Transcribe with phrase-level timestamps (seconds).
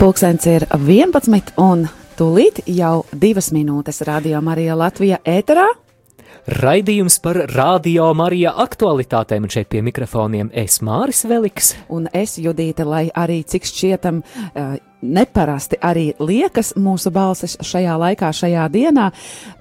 [0.00, 1.82] Pūkstens ir 11 un
[2.16, 5.66] tūlīt jau divas minūtes radio Marija Latvija ēterā.
[6.56, 11.74] Raidījums par radio Marija aktualitātēm, un šeit pie mikrofoniem es Māris Veliks.
[11.92, 18.30] Un es Judīte, lai arī cik šķietam uh, neparasti arī liekas mūsu balsis šajā laikā,
[18.36, 19.10] šajā dienā,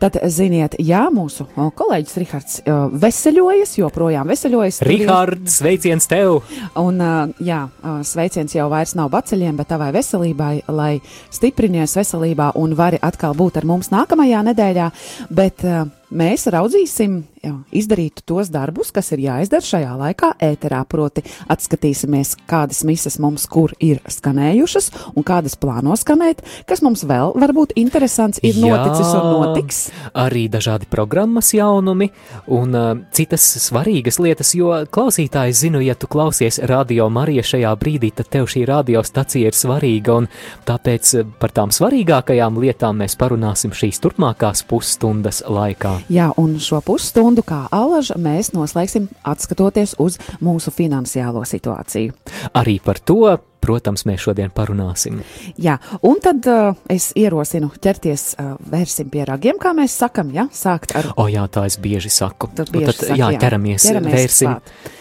[0.02, 2.60] tad ziniet, jā, mūsu kolēģis Rihards
[3.04, 4.82] veseļojas, joprojām veseļojas.
[4.88, 6.42] Rihards, sveiciens tev!
[6.80, 7.00] Un,
[7.44, 7.62] jā,
[8.08, 10.92] sveiciens jau vairs nav baceļiem, bet tavai veselībai, lai
[11.34, 14.92] stiprinies veselībā un vari atkal būt ar mums nākamajā nedēļā,
[15.34, 15.66] bet
[16.10, 22.84] mēs raudzīsim, jā, izdarīt tos darbus, kas ir jāizdara šajā laikā ēterā, proti atskatīsimies, kādas
[22.88, 28.60] misas mums kur ir skanējušas un kādas plāno skanēt, kas mums vēl varbūt interesants ir
[28.60, 29.82] Jā, noticis un notiks.
[30.20, 32.10] Arī dažādi programmas jaunumi
[32.56, 38.12] un uh, citas svarīgas lietas, jo klausītājs zinu, ja tu klausies radio Marija šajā brīdī,
[38.16, 40.30] tad tev šī radiostacija ir svarīga, un
[40.68, 45.96] tāpēc uh, par tām svarīgākajām lietām mēs parunāsim šīs turpmākās pusstundas laikā.
[46.12, 52.16] Jā, un šo pusstundu kā alaža mēs noslēgsim atskatoties uz mūsu finansiālo situāciju.
[52.58, 55.22] Arī par to, protams, mēs šodien parunāsim.
[55.60, 60.48] Jā, un tad uh, es ierosinu ķerties, uh, vērsim pie ragiem, kā mēs sakam, ja?
[60.52, 62.50] sākt ar O jā, tā es bieži saku.
[62.56, 63.44] Tad Nu bieži tad, saki, jā, jā.
[63.44, 64.98] ķeramies, Ķeramies vērsim klāt.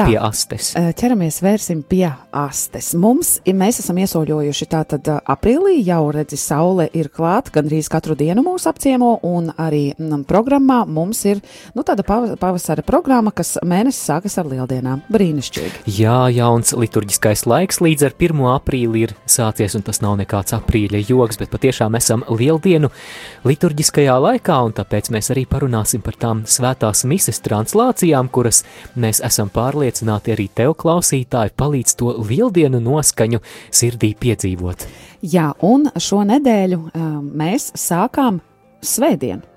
[0.00, 0.06] Tā.
[0.08, 0.70] pie astes.
[0.78, 2.92] Eh, Ķeramies, vērsim pie astes.
[2.98, 8.16] Mums, ja mēs esam iesoļojuši tātad eh, aprīlī, jau redzi, saule ir klāta, gandrīz katru
[8.16, 11.42] dienu mūs apciemo, un arī mm, programmā mums ir,
[11.76, 15.02] nu, tāda pava- pavasara programma, kas mēnesis sākas ar lieldienām.
[15.12, 15.84] Brīnišķīgi.
[16.00, 18.40] Jā, jauns liturģiskais laiks līdz ar 1.
[18.54, 22.88] aprīli ir sācies, un tas nav nekāds aprīļa joks, bet patiešām esam lieldienu
[23.44, 28.64] liturģiskajā laikā, un tāpēc mēs arī parunāsim par tām svētās mises translācijām, kuras
[28.96, 29.89] mēs esam pārliecināti
[30.36, 34.86] arī tev, klausītāji, palīdz to lieldienu noskaņu sirdī piedzīvot.
[35.22, 38.40] Jā, un šo nedēļu eh, mēs sākām
[38.80, 39.49] svētdienu.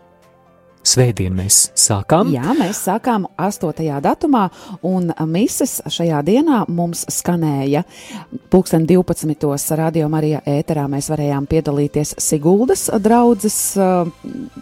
[0.84, 2.34] Svētdien mēs sākām.
[2.34, 3.86] Jā, mēs sākām 8.
[4.04, 4.50] datumā,
[4.84, 7.86] un mises šajā dienā mums skanēja.
[8.52, 9.78] Pūksteni 12.
[9.80, 14.12] radio Marijā ēterā mēs varējām piedalīties Siguldas draudzes uh,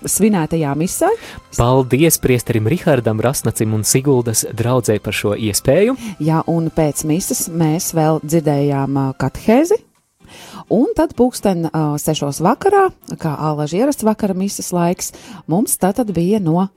[0.06, 1.10] svinētajā misē.
[1.58, 5.98] Paldies priesterim Rihardam Rasnacim un Siguldas draudzē par šo iespēju.
[6.22, 9.82] Jā, un pēc mises mēs vēl dzirdējām uh, katehēzi.
[10.72, 12.88] Un tad pūksteni uh, sešos vakarā,
[13.22, 15.14] kā ālaži ierasts vakara misas laiks,
[15.52, 16.70] mums tātad bija no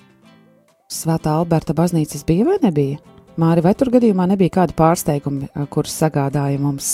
[0.95, 3.01] Svētā Alberta baznīcas bija vai nebija?
[3.41, 6.87] Māri, vai tur gadījumā nebija kādi pārsteigumi, uh, kurus sagādāja mums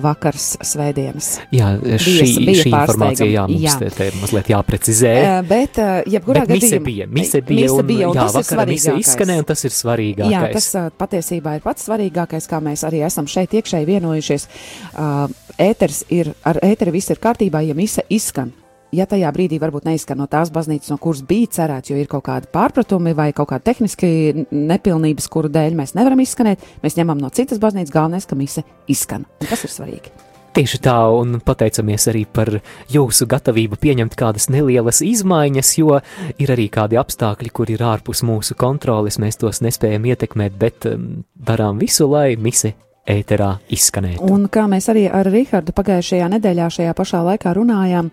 [0.00, 1.26] vakars svētdienas?
[1.52, 3.74] Jā, šī, Bija- bija šī informācija jā, mums jā.
[3.82, 5.12] Te, te mazliet jāprecizē.
[5.50, 5.76] Bet,
[6.08, 8.94] jebkurā Bet mise gadījumā, bija, mise bija, mise un, bija, un jā, tas vakara mise
[9.02, 10.32] izskanēja, un tas ir svarīgākais.
[10.32, 14.48] Jā, tas patiesībā ir pats svarīgākais, kā mēs arī esam šeit iekšēji vienojušies.
[14.94, 15.26] Uh,
[15.60, 18.52] ēters ir, ar ēteri viss ir kārtībā, ja mise izskan.
[18.92, 22.26] Ja tajā brīdī varbūt neizskan no tās baznīcas, no kuras bija cerēts, jo ir kaut
[22.26, 27.32] kādi pārpratumi vai kaut kāda tehniski nepilnības, kuru dēļ mēs nevaram izskanēt, mēs ņemam no
[27.32, 29.24] citas baznīcas, galvenais, ka mise izskan.
[29.40, 30.12] Un tas ir svarīgi.
[30.52, 32.50] Tieši tā, un pateicamies arī par
[32.92, 35.96] jūsu gatavību pieņemt kādas nelielas izmaiņas, jo
[36.36, 41.22] ir arī kādi apstākļi, kur ir ārpus mūsu kontroles, mēs tos nespējam ietekmēt, bet um,
[41.32, 42.74] darām visu, lai mise
[43.08, 44.22] ēterā izskanētu.
[44.30, 48.12] Un kā mēs arī ar Rihardu pagājušajā nedēļā šajā pašā laikā runājām,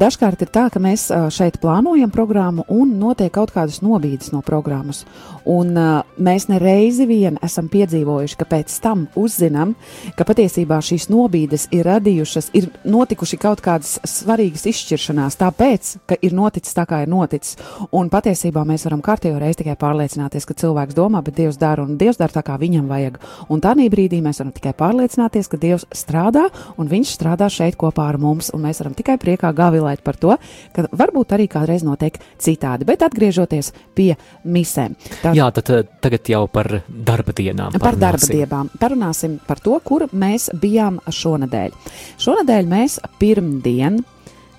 [0.00, 5.04] dažkārt ir tā, ka mēs šeit plānojam programmu un notiek kaut kādas nobīdes no programmas.
[5.44, 5.76] Un
[6.16, 9.74] mēs nereizi vien esam piedzīvojuši, ka pēc tam uzzinām,
[10.16, 16.34] ka patiesībā šīs nobīdes ir radījušas, ir notikuši kaut kādas svarīgas izšķiršanās, tāpēc, ka ir
[16.34, 17.58] noticis tā, kā ir noticis.
[17.94, 21.98] Un patiesībā mēs varam kārtējo reizi tikai pārliecināties, ka cilvēks domā, bet Dievs dara un
[22.00, 23.20] Dievs dara tā, kā viņam vajag.
[23.52, 26.48] Un tā brīdī mēs varam tikai pārliecināties, ka Dievs strādā
[26.80, 28.52] un Viņš strādā šeit kopā ar mums.
[28.54, 30.36] Un mēs varam tikai priekā gavilēt par to,
[30.74, 32.86] ka varbūt arī kādreiz notiek citādi.
[32.86, 34.12] Bet atgriežoties pie
[34.44, 34.94] misēm.
[35.22, 37.74] Tā, Jā, tad uh, tagad jau par darba dienām.
[37.82, 38.70] Par darba diebām.
[38.80, 41.74] Parunāsim par to, kur mēs bijām šonadēļ.
[42.22, 44.00] Šonadēļ mēs pirmdien,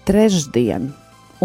[0.07, 0.91] trešdien.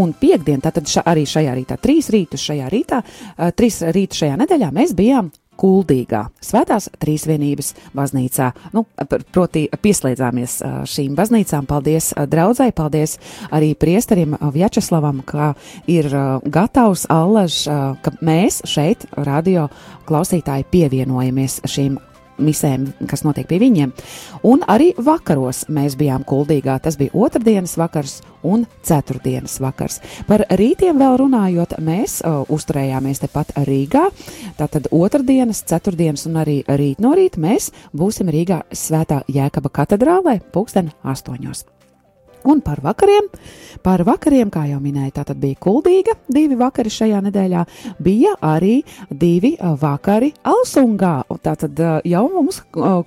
[0.00, 4.38] Un piekdien, tātad ša, arī šajā rītā, trīs rītus šajā rītā, uh, trīs rītus šajā
[4.42, 5.30] nedēļā mēs bijām
[5.60, 8.50] Kuldīgā, Svētās Trīsvienības baznīcā.
[8.76, 10.58] Nu, pr- proti, pieslēdzāmies
[10.88, 11.68] šīm baznīcām.
[11.70, 13.18] Paldies draudzai, paldies
[13.52, 15.52] arī priesterim Vjačeslavam, ka
[15.90, 16.08] ir
[16.48, 17.62] gatavs allaž,
[18.02, 19.68] ka mēs šeit, radio
[20.08, 22.00] klausītāji, pievienojamies šīm
[22.42, 23.92] misēm, kas notiek pie viņiem.
[24.48, 26.78] Un arī vakaros mēs bijām kuldīgā.
[26.82, 30.00] Tas bija otrdienas vakars un ceturtdienas vakars.
[30.28, 34.06] Par rītiem vēl runājot, mēs uh, uzturējāmies tepat Rīgā.
[34.60, 40.92] Tātad otrdienas, ceturtdienas un arī rīt no rīta mēs būsim Rīgā Svētā Jēkaba katedrālē pulksten
[41.04, 41.66] astoņos.
[42.48, 43.28] Un par vakariem,
[43.84, 46.14] par vakariem, kā jau minēju, tā bija kuldīga.
[46.30, 47.64] Divi vakari šajā nedēļā
[48.02, 51.14] bija arī divi vakari Alsungā.
[51.44, 52.62] Tā tad jau mums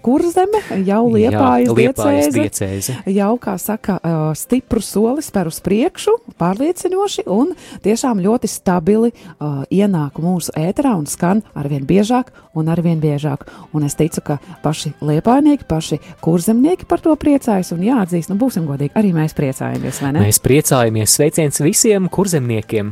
[0.06, 2.98] kurzeme, jau liepājas diecēze.
[3.14, 3.98] Jau, kā saka,
[4.38, 7.54] stipru soli spēr uz priekšu, pārliecinoši un
[7.84, 13.48] tiešām ļoti stabili uh, ienāk mūsu ēterā un skan arvien biežāk un arvien biežāk.
[13.74, 18.68] Un es ticu, ka paši liepājnieki, paši kurzemnieki par to priecājas un jāatzīst, nu būsim
[18.70, 20.26] godīgi, arī mēs mēs priecājamies, vai ne?
[20.28, 22.92] Mēs priecājamies, sveiciens visiem kurzemniekiem.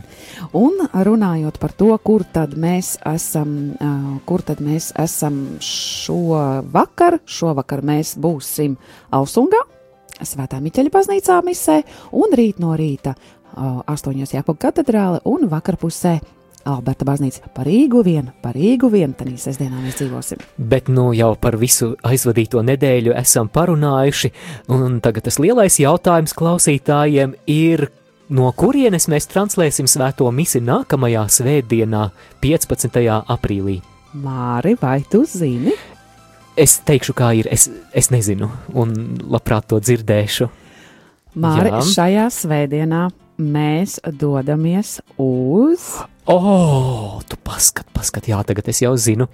[0.58, 3.54] Un runājot par to, kur tad mēs esam,
[4.28, 6.40] kur tad mēs esam šo
[6.74, 8.80] vakar, šovakar mēs būsim
[9.14, 9.62] Ausungā,
[10.22, 11.80] Svētā Miķeļa baznīcā misē,
[12.14, 13.16] un rīt no rīta
[13.90, 16.20] astoņos Jākobu katedrāle un vakarpusē
[16.70, 20.42] Alberta baznīca par Rīgu vienu, par Rīgu vienu, tad sestdienā mēs dzīvosim.
[20.58, 24.32] Bet nu jau par visu aizvadīto nedēļu esam parunājuši,
[24.76, 27.88] un tagad tas lielais jautājums klausītājiem ir,
[28.30, 32.10] no kurienes mēs translēsim svēto misi nākamajā svētdienā,
[32.44, 33.02] 15.
[33.36, 33.80] aprīlī.
[34.22, 35.74] Māri, vai tu zini?
[36.60, 38.94] Es teikšu, kā ir, es, es nezinu, un
[39.32, 40.50] labprāt to dzirdēšu.
[41.42, 41.80] Māri, Jā.
[41.88, 43.06] šajā svētdienā
[43.42, 45.88] mēs dodamies uz.
[46.30, 49.28] Oh, tu paskat, paskat, jā, tagad es jau zinu.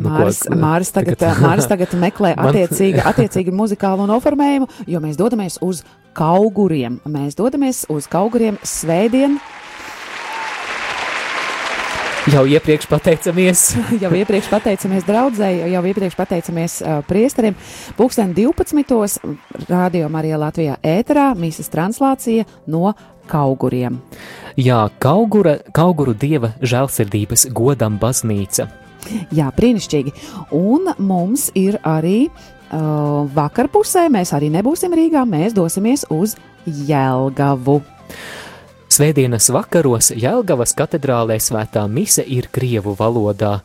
[0.00, 5.18] Nu, Māris, ko, Māris, tagad, tagad, Māris tagad meklē attiecīgi, attiecīgi muzikālu noformējumu, jo mēs
[5.20, 5.82] dodamies uz
[6.16, 7.00] kauguriem.
[7.10, 9.36] Mēs dodamies uz kauguriem svētdien.
[12.28, 13.60] Jau iepriekš pateicamies.
[14.02, 17.56] jau iepriekš pateicamies draudzēji, jau iepriekš pateicamies uh, priesteriem.
[17.96, 19.22] Pūksteni 12.
[19.70, 22.92] rādījumā Marijā Latvijā ēterā mīsas translācija no
[23.30, 23.96] kauguriem.
[24.60, 28.68] Jā, kaugura, kauguru dieva žēlsirdības godam baznīca.
[29.32, 30.12] Jā, brīnišķīgi.
[30.60, 36.36] Un mums ir arī uh, vakarpusē, mēs arī nebūsim Rīgā, mēs dosimies uz
[36.68, 37.80] Jelgavu.
[39.00, 43.62] Svētdienas vakaros Jelgavas katedrālē svētā mise ir krievu valodā,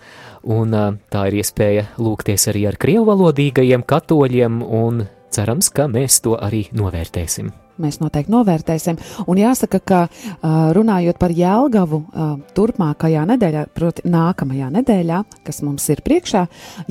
[0.48, 0.72] un
[1.12, 5.02] tā ir iespēja lūgties arī ar krievu valodīgajiem katoļiem, un
[5.36, 7.50] cerams, ka mēs to arī novērtēsim
[7.84, 8.96] mēs noteikti novērtēsim.
[9.28, 9.98] Un jāsaka, ka
[10.78, 12.00] runājot par Jēlgavu,
[12.56, 16.46] turpmākajā nedēļā, proti, nākamajā nedēļā, kas mums ir priekšā,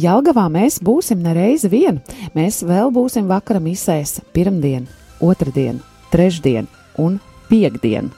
[0.05, 2.03] Jēlgavā mēs būsim nereizi vien.
[2.37, 4.85] Mēs vēl būsim vakara misēs pirmdien,
[5.25, 5.81] otrdien,
[6.13, 6.69] trešdien
[7.01, 7.17] un
[7.49, 8.13] piekdien.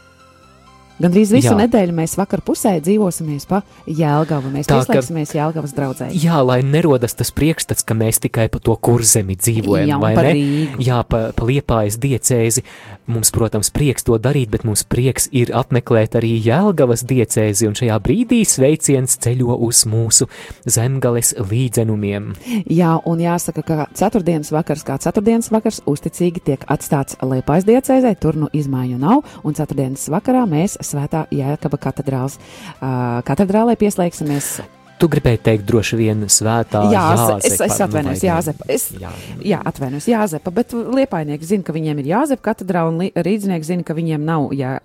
[0.97, 1.57] Gan drīz visu jā.
[1.59, 4.49] nedēļu mēs vakar pusē dzīvosimies pa Jēlgavu.
[4.55, 6.09] Mēs pieslēgsimies Jēlgavas draudzē.
[6.17, 10.23] Jā, lai nerodas tas priekšstats, ka mēs tikai pa to kurzemi dzīvojam, jā, vai ne?
[10.31, 10.81] Rīgu.
[10.87, 12.65] Jā, pa, pa liepājas diecēzi.
[13.13, 18.01] Mums, protams, prieks to darīt, bet mums prieks ir apmeklēt arī Jēlgavas diecēzi, un šajā
[18.01, 20.31] brīdī sveiciens ceļo uz mūsu
[20.65, 22.33] zemgales līdzenumiem.
[22.73, 28.41] Jā, un jāsaka, ka ceturtdienas vakars kā ceturtdienas vakars uzticīgi tiek atstāts Liepājas diecēzē, tur
[28.41, 32.39] nu izmaiņu nav, un ceturtdienas vakarā mēs Svētā Jēkaba katedrāls,
[32.79, 34.57] uh, katedrālē pieslēgsimies
[34.97, 37.41] Tu gribēji teikt, droši vien svētā jā, Jāzepa.
[37.45, 38.69] Es, es atvainojos, Jāzepa.
[38.73, 39.11] Es, jā,
[39.45, 43.97] jā atvainojos, Jāzepa, bet liepājnieki zina, ka viņiem ir Jāzepa katedrā, un rīdznieki zina, ka
[43.99, 44.79] viņiem nav jā,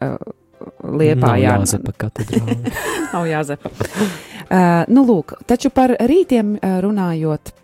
[0.83, 1.55] liepā jā.
[1.55, 2.57] Jāzepa katedrā.
[3.13, 3.71] nav Jāzepa.
[3.71, 7.55] Uh, nu, lūk, taču par rītiem runājot.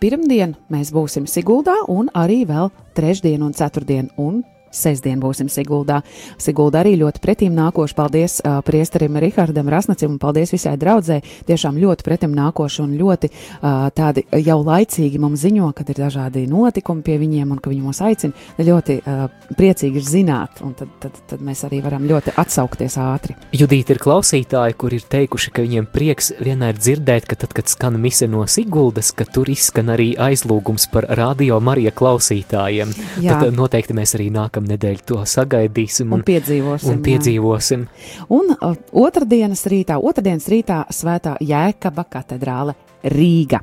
[0.00, 4.40] Pirmdien mēs būsim Siguldā, un arī vēl trešdien un ceturtdien, un
[4.72, 6.00] Sesdien būsim Siguldā.
[6.40, 7.96] Sigulda arī ļoti pretīm nākoši.
[7.98, 11.20] Paldies uh, priesterim Rihardam Rasnacim un paldies visai draudzē.
[11.48, 16.46] Tiešām ļoti pretim nākoši un ļoti uh, tādi jau laicīgi mums ziņo, kad ir dažādi
[16.50, 18.46] notikumi pie viņiem un ka viņi mūs aicina.
[18.62, 19.26] Ļoti uh,
[19.58, 23.36] priecīgi ir zināt, un tad, tad, tad mēs arī varam ļoti atsaukties ātri.
[23.56, 27.98] Judīt ir klausītāji, kur ir teikuši, ka viņiem prieks vienmēr dzirdēt, ka tad, kad skan
[28.00, 32.94] mise no Siguldas, ka tur izskan arī aizlūgums par radio Marija klausītājiem.
[33.22, 33.38] Jā.
[33.42, 36.94] Tad noteikti mēs arī nākam nākamnedēļ to sagaidīsim un, un piedzīvosim.
[36.94, 37.86] Un, piedzīvosim.
[38.30, 43.62] un uh, otrdienas rītā, otrdienas rītā svētā Jēkaba katedrāle Rīga.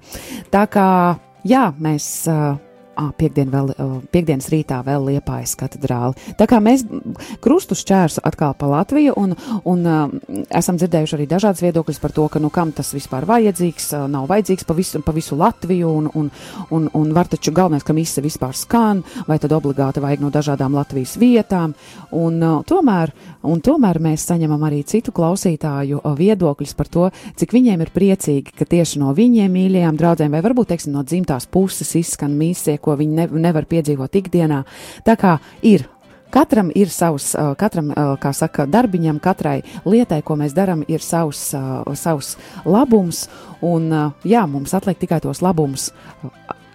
[0.52, 0.88] Tā kā,
[1.48, 2.28] jā, mēs.
[2.28, 2.58] Uh,
[3.00, 3.72] ah, piekdien vēl,
[4.14, 6.18] piekdienas rītā vēl liepājas katedrāli.
[6.40, 6.86] Tā kā mēs
[7.44, 9.36] krustu šķērsu atkal pa Latviju un,
[9.70, 9.86] un
[10.46, 14.68] esam dzirdējuši arī dažādas viedokļas par to, ka nu kam tas vispār vajadzīgs, nav vajadzīgs
[14.68, 16.30] pa visu, pa visu Latviju un, un,
[16.76, 20.76] un, un var taču galvenais, ka mise vispār skan, vai tad obligāti vajag no dažādām
[20.78, 21.76] Latvijas vietām.
[22.16, 23.14] Un, tomēr,
[23.48, 27.06] un tomēr mēs saņemam arī citu klausītāju viedokļus par to,
[27.40, 31.48] cik viņiem ir priecīgi, ka tieši no viņiem mīļajām draudzēm, vai varbūt teiksim, no dzimtās
[31.52, 34.66] puses izskan mīsie, ko viņi ne, nevar piedzīvot ikdienā.
[35.08, 35.88] Tā kā ir
[36.30, 37.90] Katram ir savs, katram,
[38.22, 41.42] kā saka, darbiņam, katrai lietai, ko mēs darām, ir savs,
[41.98, 42.36] savs
[42.70, 43.24] labums,
[43.66, 43.90] un
[44.22, 45.90] jā, mums atliek tikai tos labumus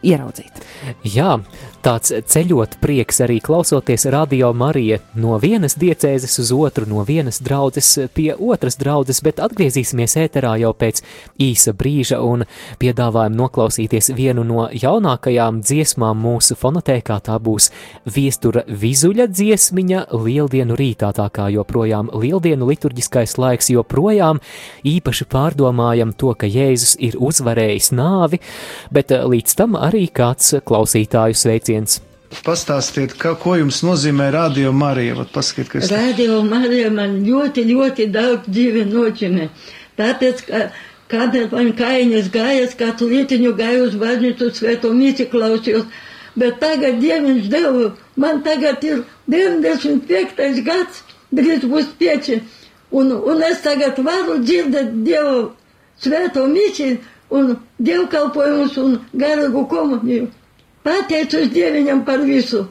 [0.05, 0.63] ieraudzīt.
[1.09, 1.39] Jā,
[1.85, 7.91] tāds ceļot prieks arī klausoties radio Marija no vienas diecēzes uz otru, no vienas draudzes
[8.15, 11.03] pie otras draudzes, bet atgriezīsimies ēterā jau pēc
[11.41, 12.45] īsa brīža un
[12.81, 17.19] piedāvājam noklausīties vienu no jaunākajām dziesmām mūsu fonotēkā.
[17.25, 17.71] Tā būs
[18.05, 24.43] viestura vizuļa dziesmiņa lieldienu rītā, tā kā joprojām lieldienu liturģiskais laiks joprojām
[24.85, 28.41] īpaši pārdomājam to, ka Jēzus ir uzvarējis nāvi,
[28.95, 32.01] bet līdz tam arī kāds klausītāju sveiciens.
[32.43, 35.15] Pastāstiet, ka, ko jums nozīmē Radio Marija?
[35.21, 35.93] Vat pasakiet, kas...
[35.93, 39.47] Radio Marija man ļoti, ļoti daudz dzīve noķimē.
[40.01, 40.65] Tāpēc, ka
[41.13, 45.87] kādreiz man kainis gājas, kādu lietiņu gāju uz baznīcu svēto mīti klausījos,
[46.35, 50.63] bet tagad Dieviņš devu, man tagad ir 95.
[50.67, 52.41] gads, drīz būs pieči,
[52.91, 55.53] un, un es tagad varu dzirdēt Dievu
[56.03, 56.97] svēto mīti
[57.35, 60.31] un dievkalpojumus un garīgu komuniju.
[60.85, 62.67] Pateicos Dieviņam par visu!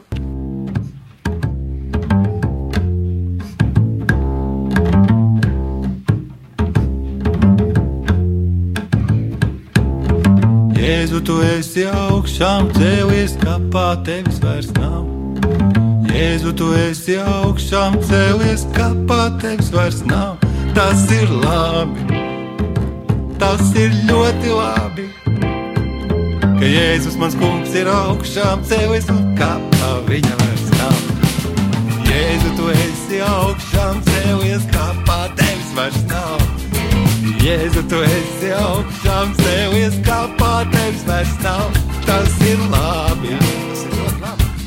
[10.84, 15.04] Jēzu, tu esi augšām cēlies, kapā tevis vairs nav.
[16.12, 20.36] Jēzu, tu esi augšām cēlies, kapā tevis vairs nav.
[20.76, 22.23] Tas ir labi,
[23.44, 25.04] tas ir ļoti labi
[26.64, 31.00] ka Jēzus mans kungs ir augšām cēlies un kapā viņa vairs nav.
[32.06, 36.40] Jēzu, tu esi augšām cēlies, kapā tevis vairs nav.
[37.44, 41.76] Jēzu, tu esi augšām cēlies, kapā tevis vairs nav.
[42.06, 43.36] Tas ir labi,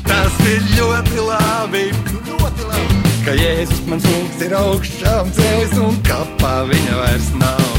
[0.06, 1.84] tas ir ļoti labi.
[2.30, 3.02] Ļoti labi.
[3.26, 7.77] Ka Jēzus mans kungs ir augšām cēlies un kapā viņa vairs nav.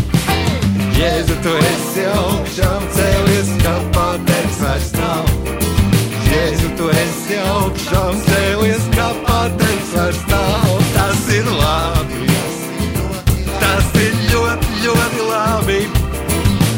[1.00, 5.29] Jēzu, tu esi augšām cēlies, kapā tevis vairs nav.
[6.27, 10.68] Jēzu, tu esi augšām cēlies, kapā tevis vairs nav.
[10.98, 12.27] Tas ir labi,
[13.63, 15.82] tas ir ļoti, ļoti labi.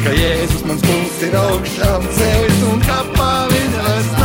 [0.06, 4.21] Ka Jēzus mans kungs ir augšām cēlies un kapā viņa vairs nav.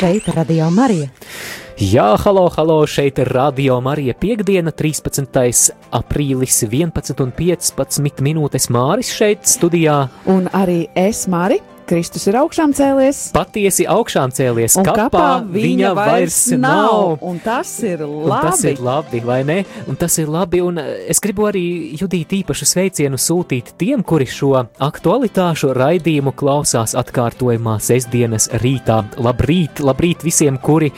[0.00, 1.10] Šeit ir Radio Marija.
[1.76, 5.74] Jā, halo, halo, šeit ir Radio Marija piekdiena, 13.
[5.92, 9.98] aprīlis, 11 un 15 minūtes Māris šeit studijā.
[10.24, 13.18] Un arī es, Māri, Kristus ir augšām cēlies.
[13.34, 17.16] Patiesi augšām cēlies, Un kapā viņa vairs nav.
[17.26, 18.46] Un tas ir Un labi.
[18.46, 19.56] tas ir labi, vai ne?
[19.90, 21.64] Un tas ir labi, un eh, es gribu arī
[21.98, 29.00] judīt īpašu sveicienu sūtīt tiem, kuri šo aktualitāšu raidījumu klausās atkārtojumā sestdienas rītā.
[29.18, 30.92] Labrīt, labrīt visiem, kuri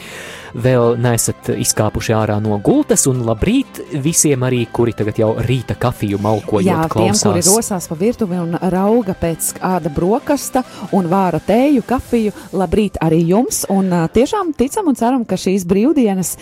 [0.54, 6.20] vēl neesat izkāpuši ārā no gultas, un labrīt visiem arī, kuri tagad jau rīta kafiju
[6.22, 7.50] malkojot Jā, tiem, kuri klausās.
[7.56, 10.64] rosās pa virtuvi un rauga pēc kāda brokasta
[10.96, 13.64] un vāra tēju, kafiju, labrīt arī jums.
[13.72, 16.34] Un tiešām ticam un ceram, ka šīs brīvdienas,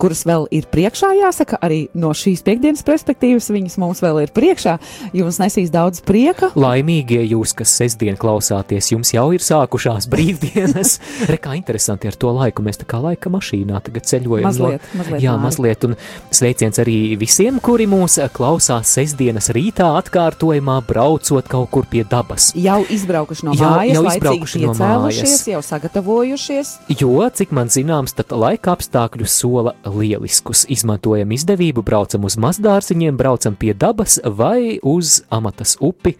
[0.00, 4.78] kuras vēl ir priekšā, jāsaka, arī no šīs piekdienas perspektīvas, viņas mums vēl ir priekšā,
[5.16, 6.52] jums nesīs daudz prieka.
[6.58, 10.96] Laimīgie jūs, kas sestdien klausāties, jums jau ir sākušās brīvdienas.
[11.30, 12.64] Re, kā interesanti ar to laiku.
[12.64, 14.46] Mēs tā kā laika mašīnā tagad ceļojam.
[14.48, 15.44] Mazliet, mazliet, jā, Māri.
[15.48, 15.84] mazliet.
[15.88, 15.96] Un
[16.34, 22.52] sveiciens arī visiem, kuri mūs klausās sestdienas rītā atkārtojumā, braucot kaut kur pie dabas.
[22.54, 25.46] Jau izbraukuši no Jau- mājas, jau laicīgi izbraukuši no mājas.
[25.50, 26.72] jau sagatavojušies.
[27.00, 30.64] Jo, cik man zināms, tad laika apstākļu sola lieliskus.
[30.70, 36.14] Izmantojam izdevību, braucam uz mazdārziņiem, braucam pie dabas vai uz amatas upi,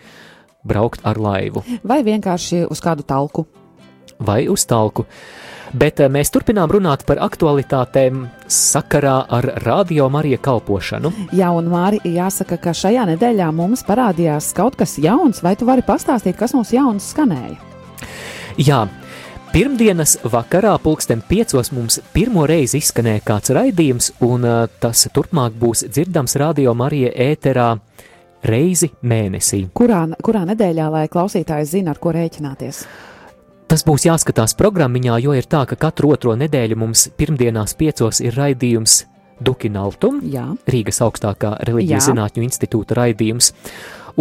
[0.65, 1.63] braukt ar laivu.
[1.85, 3.47] Vai vienkārši uz kādu talku.
[4.19, 5.07] Vai uz talku.
[5.75, 11.11] Bet eh, mēs turpinām runāt par aktualitātēm sakarā ar radio Marija kalpošanu.
[11.35, 15.83] Jā, un Māri, jāsaka, ka šajā nedēļā mums parādījās kaut kas jauns, vai tu vari
[15.87, 17.57] pastāstīt, kas mums jauns skanēja?
[18.61, 18.85] Jā,
[19.51, 25.89] pirmdienas vakarā, pulksten piecos, mums pirmo reizi izskanēja kāds raidījums, un eh, tas turpmāk būs
[25.89, 27.73] dzirdams radio Marija ēterā
[28.47, 29.65] reizi mēnesī.
[29.75, 32.85] Kurā, kurā nedēļā, lai klausītājs zina, ar ko rēķināties?
[33.71, 38.37] Tas būs jāskatās programmiņā, jo ir tā, ka katru otro nedēļu mums pirmdienās piecos ir
[38.37, 39.05] raidījums
[39.45, 40.21] Dukinaltum.
[40.31, 43.51] Jā, Rīgas augstākā reliģijas zinātņu institūta raidījums.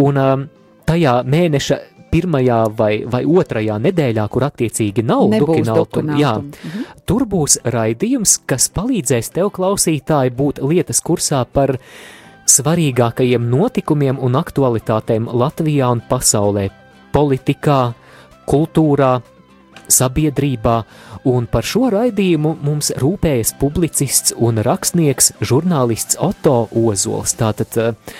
[0.02, 0.46] Un um,
[0.88, 1.78] tajā mēneša
[2.14, 6.36] pirmajā vai, vai otrajā nedēļā, kur attiecīgi nav nebūs dukinaltum, jā.
[6.38, 6.84] Mhm.
[7.08, 11.76] tur būs raidījums, kas palīdzēs tev, klausītāji, būt lietas kursā par
[12.50, 16.68] svarīgākajiem notikumiem un aktualitātēm Latvijā un pasaulē,
[17.14, 17.80] politikā,
[18.46, 19.16] kultūrā,
[19.98, 20.76] sabiedrībā,
[21.30, 27.36] un par šo raidījumu mums rūpējas publicists un rakstnieks, žurnālists Otto Ozols.
[27.40, 28.16] Tātad eh,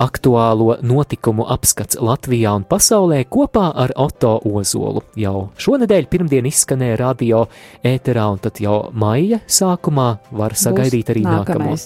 [0.00, 5.04] aktuālo notikumu apskats Latvijā un pasaulē kopā ar Otto Ozolu.
[5.20, 7.44] Jau šonadēļ pirmdien izskanēja radio
[7.84, 11.76] ēterā, un tad jau maija sākumā var sagaidīt arī nākamo.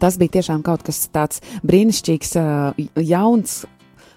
[0.00, 2.46] Tas bija tiešām kaut kas tāds brīnišķīgs, ā,
[3.12, 3.62] jauns.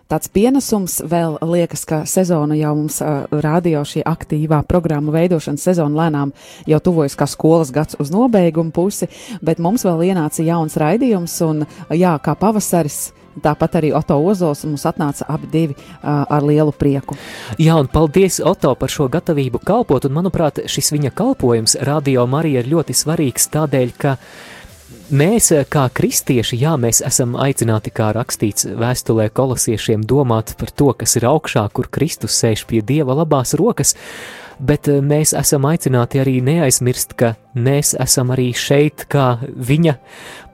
[0.05, 6.03] Tāds pienesums vēl liekas, ka sezona jau mums uh, rādio šī aktīvā programmu veidošanas sezona
[6.03, 6.33] lēnām
[6.69, 9.09] jau tuvojas kā skolas gads uz nobeigumu pusi,
[9.41, 13.15] bet mums vēl ienāca jauns raidījums un jā, kā pavasaris.
[13.41, 17.17] Tāpat arī Oto Ozols mums atnāca abi divi uh, ar lielu prieku.
[17.57, 22.61] Jā, un paldies Oto par šo gatavību kalpot, un manuprāt, šis viņa kalpojums Radio Marija
[22.61, 24.19] ir ļoti svarīgs tādēļ, ka
[25.11, 30.93] mēs, eh, kā kristieši, jā, mēs esam aicināti, kā rakstīts vēstulē kolosiešiem, domāt par to,
[30.93, 33.95] kas ir augšā, kur Kristus sēž pie Dieva labās rokas,
[34.59, 39.97] bet eh, mēs esam aicināti arī neaizmirst, ka mēs esam arī šeit kā viņa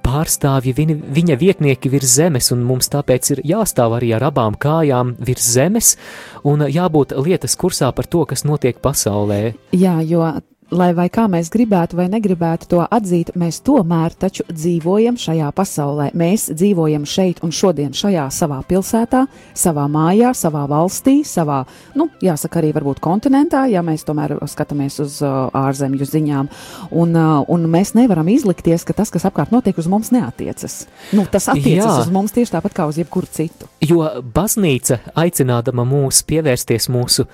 [0.02, 5.16] pārstāvji, viņa, viņa vietnieki virs zemes, un mums tāpēc ir jāstāv arī ar abām kājām
[5.20, 5.96] virs zemes
[6.44, 9.54] un jābūt lietas kursā par to, kas notiek pasaulē.
[9.78, 10.26] Jā, jo
[10.72, 16.10] lai vai kā mēs gribētu vai negribētu to atzīt, mēs tomēr taču dzīvojam šajā pasaulē.
[16.18, 19.26] Mēs dzīvojam šeit un šodien šajā savā pilsētā,
[19.58, 21.62] savā mājā, savā valstī, savā,
[22.00, 26.52] nu, jāsaka, arī varbūt kontinentā, ja mēs tomēr skatāmies uz uh, ārzemju ziņām.
[26.92, 30.86] Un, uh, un mēs nevaram izlikties, ka tas, kas apkārt notiek, uz mums neatiecas.
[31.16, 32.02] Nu, tas attiecas Jā.
[32.06, 33.68] uz mums tieši tāpat kā uz jebkuru citu.
[33.84, 37.28] Jo baznīca, aicinādama mūs pievērsties mūsu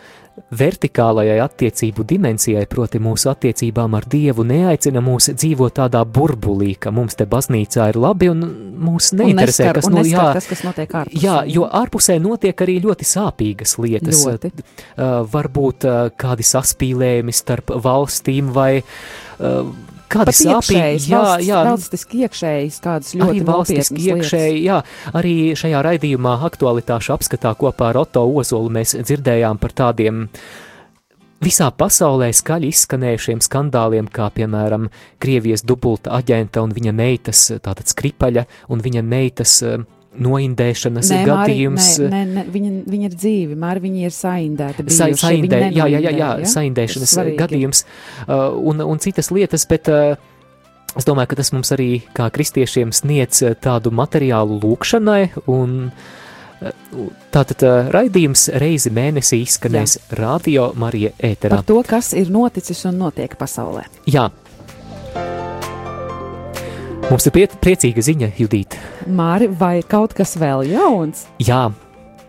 [0.57, 7.17] vertikālajai attiecību dimensijai, proti mūsu attiecībām ar Dievu, neaicina mūs dzīvot tādā burbulī, ka mums
[7.19, 8.45] te baznīcā ir labi un
[8.87, 11.23] mūs Un neinteresē, neskar- kas un no neskar jā, tas, kas notiek ārpusē.
[11.25, 14.23] Jā, jo ārpusē notiek arī ļoti sāpīgas lietas.
[14.27, 14.53] Ļoti.
[14.53, 19.73] Uh, varbūt uh, kādi saspīlējumi starp valstīm vai uh,
[20.11, 21.09] kādi sāpīgi.
[21.11, 24.77] Jā, valsts, jā, valstiski iekšējas, kādas ļoti valstiski iekšēji, jā,
[25.17, 30.25] arī šajā raidījumā aktualitāšu apskatā kopā ar Otto Ozolu mēs dzirdējām par tādiem
[31.43, 34.89] visā pasaulē skaļi izskanējušiem skandāliem, kā piemēram
[35.21, 39.85] Krievijas dubulta aģenta un viņa meitas, tātad skripaļa un viņa meitas eh,
[40.23, 41.89] noindēšanas Nē, Māri, gadījums.
[42.03, 44.87] nē, nē, nē, viņa, viņa ir dzīvi, Māri, viņa ir saindēta.
[44.93, 46.51] Sa, saindē, jā, jā, jā, jā, ja?
[46.51, 50.15] saindēšanas gadījums uh, un, un citas lietas, bet uh,
[50.97, 55.91] es domāju, ka tas mums arī kā kristiešiem sniedz uh, tādu materiālu lūkšanai un
[56.57, 60.05] Tātad uh, raidījums reizi mēnesī izskanēs Jā.
[60.17, 61.59] Radio Marija ēterā.
[61.59, 63.83] Par to, kas ir noticis un notiek pasaulē.
[64.09, 64.25] Jā.
[67.07, 67.31] Mums ir
[67.63, 68.79] priecīga ziņa, Judita.
[69.07, 71.21] Māri, vai kaut kas vēl jauns?
[71.39, 71.69] Jā,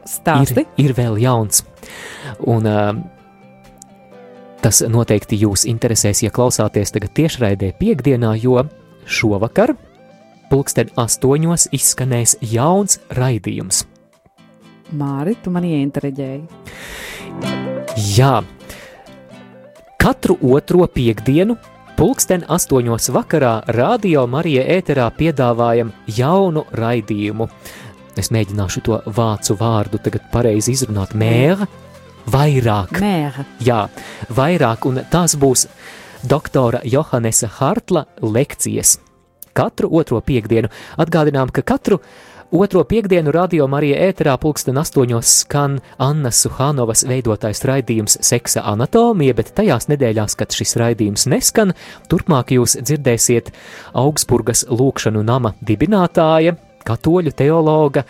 [0.07, 0.63] Stāsti.
[0.63, 1.65] ir, ir vēl jauns.
[2.47, 2.93] Un uh,
[4.63, 8.63] tas noteikti jūs interesēs, ja klausāties tagad tiešraidē piekdienā, jo
[9.03, 9.75] šovakar
[10.47, 13.83] pulksten astoņos izskanēs jauns raidījums.
[14.95, 16.45] Māri, tu mani ieintereģēji.
[18.15, 18.37] Jā,
[19.99, 21.59] katru otro piekdienu,
[21.99, 27.49] pulksten astoņos vakarā, Radio Marija ēterā piedāvājam jaunu raidījumu.
[28.19, 31.17] Es mēģināšu to vācu vārdu tagad pareizi izrunāt.
[31.19, 31.67] Mēra,
[32.31, 32.95] vairāk.
[33.03, 33.43] Mēra.
[33.67, 33.81] Jā,
[34.31, 35.67] vairāk, un tās būs
[36.23, 39.01] doktora Johannesa Hartla lekcijas.
[39.59, 40.71] Katru otro piekdienu
[41.03, 41.99] atgādinām, ka katru
[42.51, 49.51] Otro piekdienu radio Marija ēterā pulksten astoņos skan Annas Suhanovas veidotais raidījums Seksa anatomija, bet
[49.53, 51.75] tajās nedēļās, kad šis raidījums neskan,
[52.09, 53.53] turpmāk jūs dzirdēsiet
[53.93, 56.57] Augsburgas lūkšanu nama dibinātāja,
[56.89, 58.07] katoļu teologa,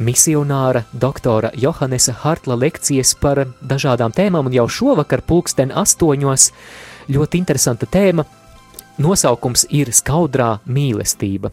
[0.00, 6.50] misionāra doktora Johannesa Hartla lekcijas par dažādām tēmām, un jau šovakar pulksten astoņos
[7.12, 8.24] ļoti interesanta tēma.
[8.96, 11.52] Nosaukums ir skaudrā mīlestība.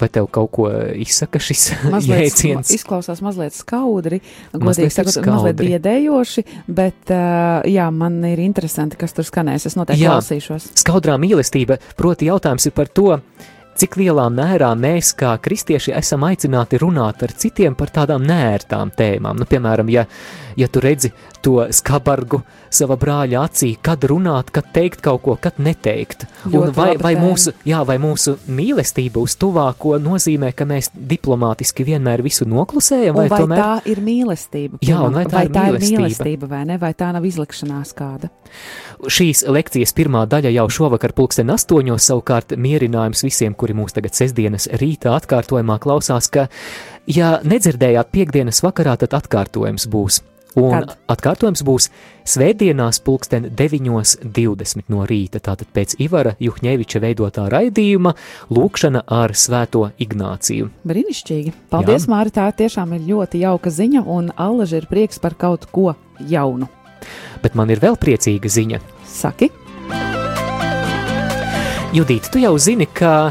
[0.00, 0.66] Vai tev kaut ko
[0.98, 2.72] izsaka šis Mazliet jēdziens?
[2.74, 4.18] izklausās mazliet skaudri,
[4.50, 9.68] godīgi sakot, mazliet biedējoši, bet uh, jā, man ir interesanti, kas tur skanēs.
[9.70, 10.16] Es noteikti Jā.
[10.16, 10.72] klausīšos.
[10.82, 13.20] Skaudrā mīlestība, proti jautājums ir par to,
[13.80, 19.38] cik lielā mērā mēs kā kristieši esam aicināti runāt ar citiem par tādām nērtām tēmām.
[19.40, 20.06] Nu, piemēram, ja,
[20.56, 21.12] ja tu redzi
[21.44, 22.40] to skabargu
[22.74, 26.24] sava brāļa acī, kad runāt, kad teikt kaut ko, kad neteikt.
[26.48, 32.24] Un vai, vai, mūsu, jā, vai mūsu mīlestība uz tuvāko nozīmē, ka mēs diplomātiski vienmēr
[32.24, 34.80] visu noklusējam, Un vai, vai tomēr tā ir mīlestība?
[34.84, 36.00] Jā, un vai tā vai ir tā ir mīlestība?
[36.00, 36.80] mīlestība vai ne?
[36.82, 38.32] Vai tā nav izlikšanās kāda?
[39.04, 44.68] Šīs lekcijas pirmā daļa jau šovakar, pulksten astoņos, savukārt mierinājums visiem, kuri mūs tagad sestdienas
[44.76, 46.50] rītā atkārtojumā klausās, ka,
[47.08, 50.20] ja nedzirdējāt piekdienas vakarā, tad atkārtojums būs.
[50.54, 50.92] Un Kad?
[51.10, 51.88] atkārtojums būs
[52.30, 55.40] svētdienās, pulksten 9.20 no rīta.
[55.42, 58.12] Tātad pēc Ivara Juhņeviča veidotā raidījuma
[58.54, 60.70] Lūkšana ar Svēto Ignāciju.
[60.86, 61.56] Brīnišķīgi.
[61.74, 62.30] Paldies, Māri.
[62.36, 66.70] Tā tiešām ir ļoti jauka ziņa, un Allaž ir prieks par kaut ko jaunu.
[67.42, 68.78] Bet man ir vēl priecīga ziņa.
[69.10, 69.50] Saki,
[71.94, 73.30] Judīt, tu jau zini, ka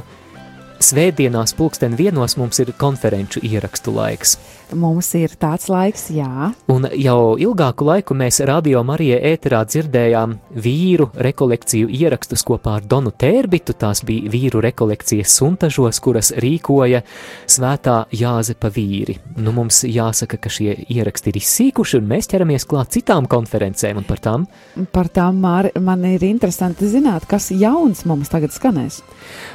[0.83, 4.37] svētdienās, pulksten vienos mums ir konferenču ierakstu laiks.
[4.73, 11.09] mums ir tāds laiks, jā, Un jau ilgāku laiku mēs radio Marijā ēterā dzirdējām vīru
[11.13, 13.75] rekolekciju ierakstus kopā ar Donu Tērbitu.
[13.77, 17.03] Tās bija vīru rekolekcijas suntažos, kuras rīkoja
[17.45, 19.19] svētā Jāzepa vīri.
[19.37, 24.09] Nu, mums jāsaka, ka šie ieraksti ir izsīkuši, un mēs ķeramies klāt citām konferencēm, un
[24.09, 24.47] par tām
[24.93, 29.01] par tām Māri, man ir interesanti zināt, kas jauns mums tagad skanēs.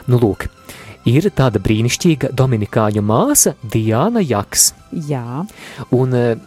[0.08, 0.48] Nu, lūk,
[1.08, 4.72] ir tāda brīnišķīga dominikāņu māsa Diana Jaks,
[5.08, 5.42] Jā,
[5.92, 6.38] un eh,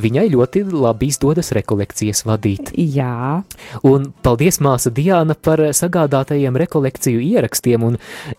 [0.00, 2.70] viņai ļoti labi izdodas rekolekcijas vadīt.
[2.72, 3.42] jā,
[3.84, 7.98] Un paldies, māsa Diana, par sagādātajiem rekolekciju ierakstiem, un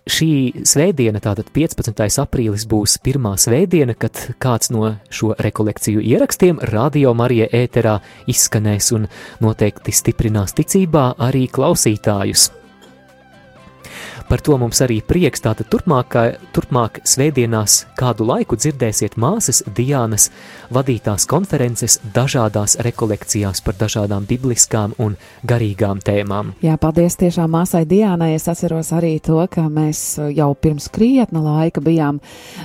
[0.09, 2.01] šī svētdiena, tātad 15.
[2.25, 9.07] aprīlis, būs pirmā svētdiena, kad kāds no šo rekolekciju ierakstiem radio Marija ēterā izskanēs un
[9.45, 12.49] noteikti stiprinās ticībā arī klausītājus.
[14.33, 15.43] Par to mums arī prieks.
[15.45, 16.15] Tātad turpmāk,
[16.55, 20.31] turpmāk svētdienās kādu laiku dzirdēsiet māsas Diānas
[20.73, 26.55] vadītās konferences dažādās rekolekcijās par dažādām bibliskām un garīgām tēmām.
[26.65, 28.31] jā, paldies tiešām māsai Diānai.
[28.33, 30.01] Es atceros arī to, ka mēs
[30.33, 32.17] jau pirms krietna laika bijām,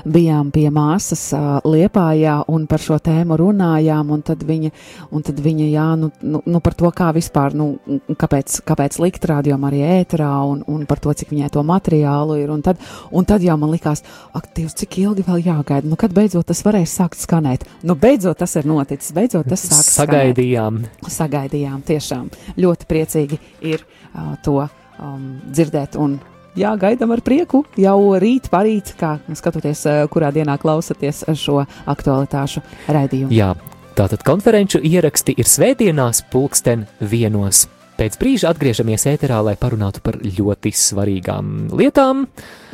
[0.08, 1.26] bijām pie māsas
[1.68, 4.72] Liepājā un par šo tēmu runājām, un tad viņa,
[5.12, 7.74] un tad viņa jā, nu, nu, nu par to, kā vispār, nu,
[8.08, 12.52] kāpēc, kāpēc likt rādījumā arī ēterā, un, un par to, cik viņai to materiālu ir,
[12.54, 14.04] un tad, un tad jau man likās,
[14.36, 17.66] ak, Dievs, cik ilgi vēl jāgaida, nu, kad beidzot tas varēs sākt skanēt.
[17.86, 20.08] Nu, beidzot tas ir noticis, beidzot tas sāk skanēt.
[20.08, 20.82] Sagaidījām,
[21.18, 22.26] Sagaidījām, tiešām
[22.58, 23.38] ļoti priecīgi
[23.70, 25.96] ir uh, to um, dzirdēt.
[26.00, 26.18] Un,
[26.58, 33.34] jā, gaidām ar prieku jau rīt, parīt, kā skatoties, kurā dienā klausaties šo aktualitāšu raidījumu.
[33.34, 33.54] jā,
[33.98, 37.66] tātad konferenču ieraksti ir svētdienās pulksten vienos.
[37.98, 42.28] Pēc brīža atgriežamies ēterā, lai parunātu par ļoti svarīgām lietām.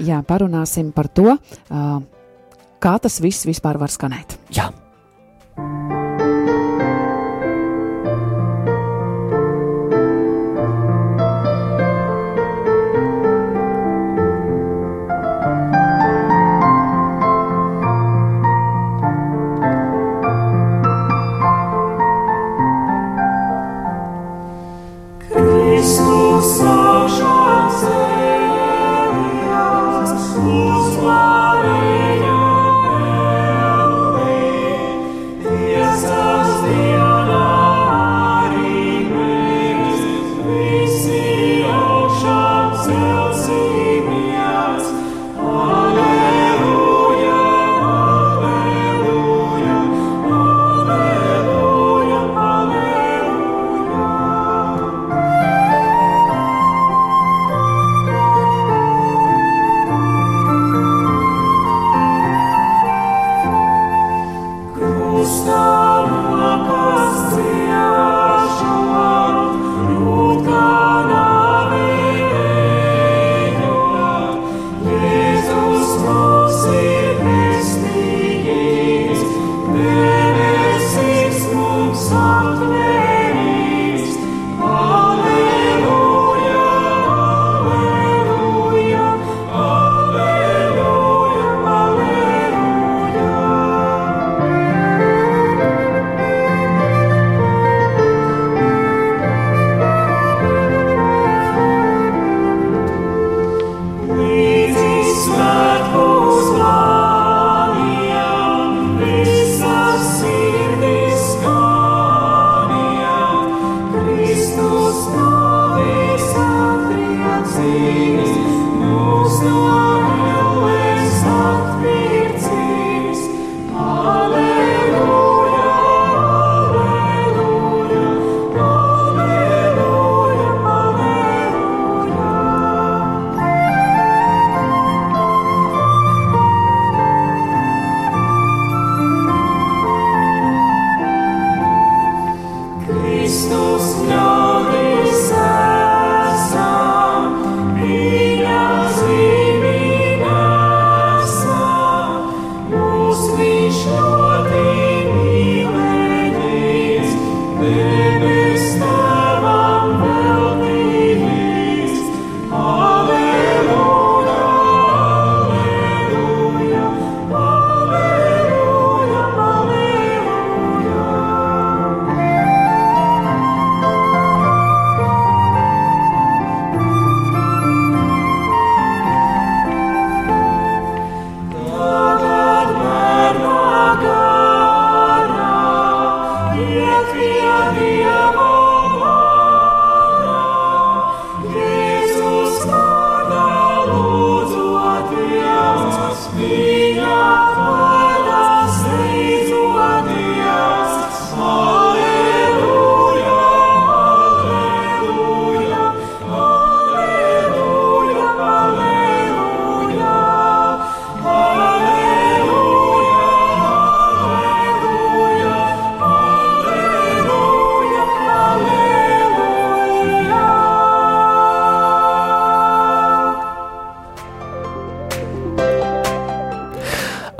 [0.04, 1.38] Jā, parunāsim par to,
[2.84, 4.36] kā tas viss vispār var skanēt.
[4.52, 4.68] Jā,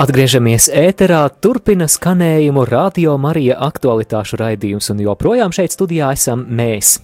[0.05, 6.99] Atgriežamies ēterā, turpina skanējumu Radio Marija aktualitāšu raidījums, un joprojām šeit studijā esam mēs.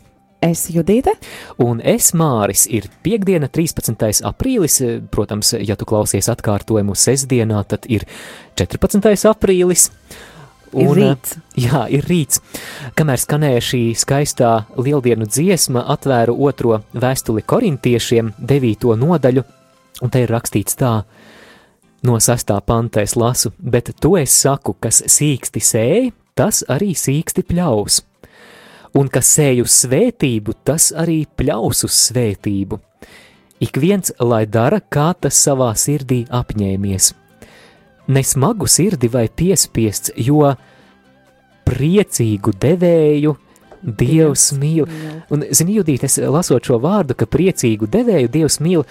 [0.45, 1.15] Es Judīte.
[1.65, 2.67] Un es Māris.
[2.69, 4.21] Ir piekdiena, 13.
[4.29, 4.77] aprīlis.
[5.15, 8.05] Protams, ja tu klausies atkārtojumu sestdienā, tad ir
[8.61, 9.09] 14.
[9.31, 9.87] aprīlis.
[10.75, 11.39] Un, ir rīts.
[11.57, 12.43] Jā, ir rīts.
[13.01, 19.47] Kamēr skanēja šī skaistā lieldienu dziesma, atvēru otro vēstuli korintiešiem, devīto nodaļu,
[20.05, 20.99] un te ir rakstīts tā,
[22.07, 26.07] No sastā pantā es lasu, bet to es saku, kas sīksti sēj,
[26.39, 28.01] tas arī sīksti pļaus.
[28.97, 32.81] Un kas sēj uz svētību, tas arī pļaus uz svētību.
[33.61, 37.13] Ik viens lai dara, kā tas savā sirdī apņēmies.
[38.11, 40.49] Ne smagu sirdi vai piespiests, jo
[41.69, 43.37] priecīgu devēju
[43.81, 44.89] Dievs mīl.
[45.33, 48.85] Un, zini, Judīt, es lasot šo vārdu, ka priecīgu devēju Dievs mīl,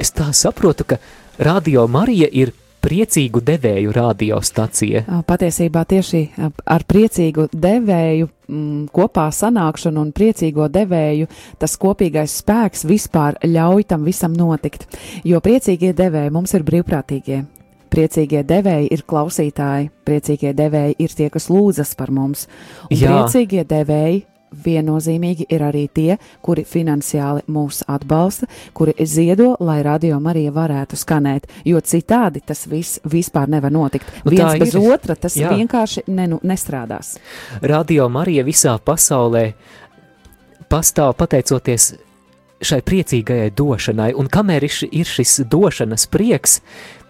[0.00, 0.98] es tā saprotu, ka
[1.40, 5.02] Radio Marija ir priecīgu devēju radiostacija.
[5.28, 6.22] Patiesībā tieši
[6.64, 11.28] ar priecīgu devēju m, mm, kopā sanākšanu un priecīgo devēju
[11.60, 14.88] tas kopīgais spēks vispār ļauj tam visam notikt.
[15.24, 17.44] Jo priecīgie devēji mums ir brīvprātīgie.
[17.90, 22.46] Priecīgie devēji ir klausītāji, priecīgie devēji ir tie, kas lūdzas par mums.
[22.86, 23.10] Un Jā.
[23.10, 30.52] priecīgie devēji viennozīmīgi ir arī tie, kuri finansiāli mūs atbalsta, kuri ziedo, lai radio Marija
[30.54, 34.10] varētu skanēt, jo citādi tas viss vispār nevar notikt.
[34.24, 34.92] Nu, Viens bez ir.
[34.92, 35.52] otra tas Jā.
[35.54, 37.16] vienkārši nenu, nestrādās.
[37.62, 39.52] Radio Marija visā pasaulē
[40.70, 41.94] pastāv pateicoties
[42.60, 46.60] šai priecīgajai došanai, un kamēr ir šis došanas prieks,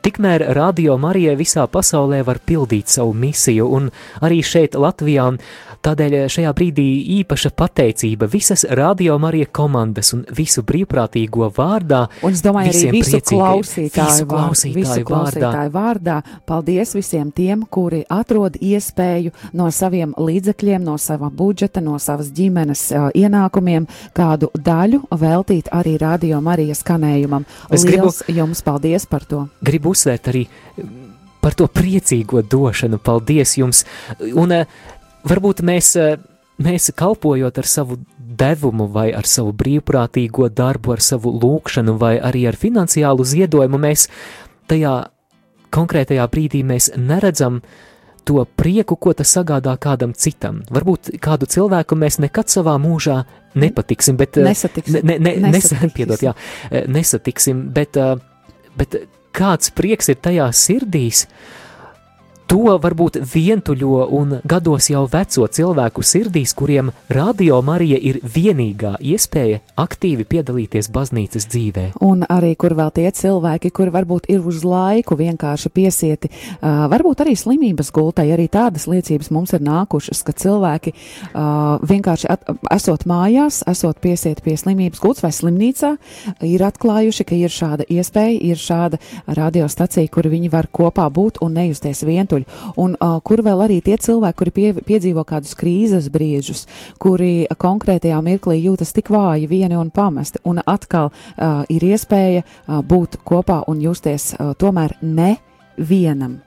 [0.00, 3.90] Tikmēr Radio Marijai visā pasaulē var pildīt savu misiju, un
[4.24, 5.26] arī šeit Latvijā
[5.80, 6.84] Tādēļ šajā brīdī
[7.22, 12.02] īpaša pateicība visas Radio Marija komandas un visu brīvprātīgo vārdā.
[12.20, 16.18] Un es domāju, arī visu klausītāju, visu klausītāju, visu klausītāju vārdā.
[16.20, 16.40] vārdā.
[16.44, 22.84] Paldies visiem tiem, kuri atrod iespēju no saviem līdzekļiem, no sava budžeta, no savas ģimenes
[22.92, 27.48] uh, ienākumiem kādu daļu veltīt arī Radio Marija skanējumam.
[27.70, 29.46] Es Liels gribu, jums paldies par to.
[29.64, 30.46] Gribu uzsvērt arī
[31.40, 33.00] par to priecīgo došanu.
[33.02, 33.84] Paldies jums!
[34.20, 34.80] Un, uh,
[35.24, 36.16] varbūt mēs, eh,
[36.58, 42.46] mēs kalpojot ar savu devumu, vai ar savu brīvprātīgo darbu, ar savu lūkšanu, vai arī
[42.48, 44.08] ar finansiālu ziedojumu, mēs
[44.68, 45.10] tajā
[45.70, 47.60] konkrētajā brīdī mēs neredzam
[48.24, 50.62] to prieku, ko tas sagādā kādam citam.
[50.70, 53.24] Varbūt kādu cilvēku mēs nekad savā mūžā
[53.54, 55.90] nepatiksim, bet eh, nesatiksim, ne, ne, ne, nesatiksim.
[55.96, 56.34] Piedot, jā,
[56.70, 57.96] eh, nesatiksim bet,
[58.76, 58.96] bet
[59.36, 61.59] kāds prieks ir tajā sirdīs, uh,
[62.50, 69.60] To varbūt vientuļo un gados jau veco cilvēku sirdīs, kuriem Radio Marija ir vienīgā iespēja
[69.78, 71.84] aktīvi piedalīties baznīcas dzīvē.
[72.02, 77.22] Un arī, kur vēl tie cilvēki, kuri varbūt ir uz laiku vienkārši piesieti, uh, varbūt
[77.22, 83.06] arī slimības gultai, arī tādas liecības mums ir nākušas, ka cilvēki uh, vienkārši at, esot
[83.06, 85.92] mājās, esot piesieti pie slimības gultas vai slimnīcā,
[86.50, 88.98] ir atklājuši, ka ir šāda iespēja, ir šāda
[89.38, 93.80] radiostacija, kur viņi var kopā būt un nejusties vientuļi vientuļi, un uh, kur vēl arī
[93.82, 96.66] tie cilvēki, kuri pie, piedzīvo kādus krīzes brīžus,
[96.98, 102.80] kuri konkrētajā mirklī jūtas tik vāji, vieni un pamesti, un atkal uh, ir iespēja uh,
[102.82, 105.36] būt kopā un justies uh, tomēr ne
[105.76, 106.40] vienam.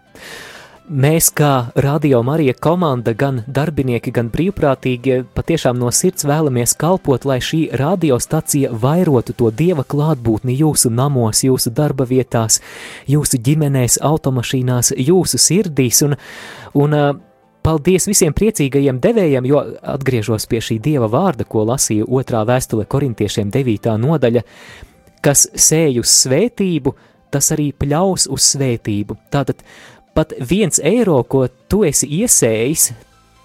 [0.83, 7.37] Mēs, kā Radio Marija komanda, gan darbinieki, gan brīvprātīgie, patiešām no sirds vēlamies kalpot, lai
[7.39, 12.59] šī radiostacija vairotu to dieva klātbūtni jūsu namos, jūsu darba vietās,
[13.07, 16.03] jūsu ģimenēs, automašīnās, jūsu sirdīs.
[16.03, 16.17] Un,
[16.75, 16.97] un,
[17.63, 23.53] Paldies visiem priecīgajiem devējiem, jo atgriežos pie šī dieva vārda, ko lasīja otrā vēstule korintiešiem
[23.55, 23.87] 9.
[24.03, 24.43] nodaļa,
[25.23, 26.91] kas sēj uz svētību,
[27.31, 29.15] tas arī pļaus uz svētību.
[29.33, 29.63] Tātad
[30.15, 32.91] pat viens eiro, ko tu esi iesējis,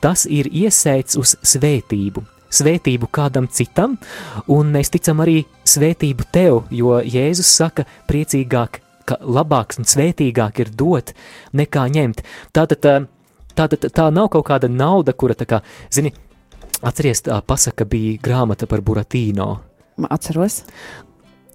[0.02, 2.24] tas ir iesēts uz svētību.
[2.48, 3.98] Svētību kādam citam,
[4.48, 10.72] un mēs ticam arī svētību tev, jo Jēzus saka, priecīgāk, ka labāks un svētīgāk ir
[10.72, 11.12] dot
[11.56, 12.22] nekā ņemt.
[12.56, 12.94] Tātad tā,
[13.56, 15.60] tā, tā nav kaut kāda nauda, kura, tā kā,
[15.92, 16.14] zini,
[16.80, 19.50] atceries, tā pasaka bija grāmata par Buratīno.
[20.08, 20.62] Atceros.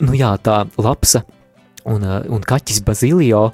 [0.04, 1.23] Nu jā, tā lapsa
[1.88, 3.47] un, uh, un kaķis Bazilio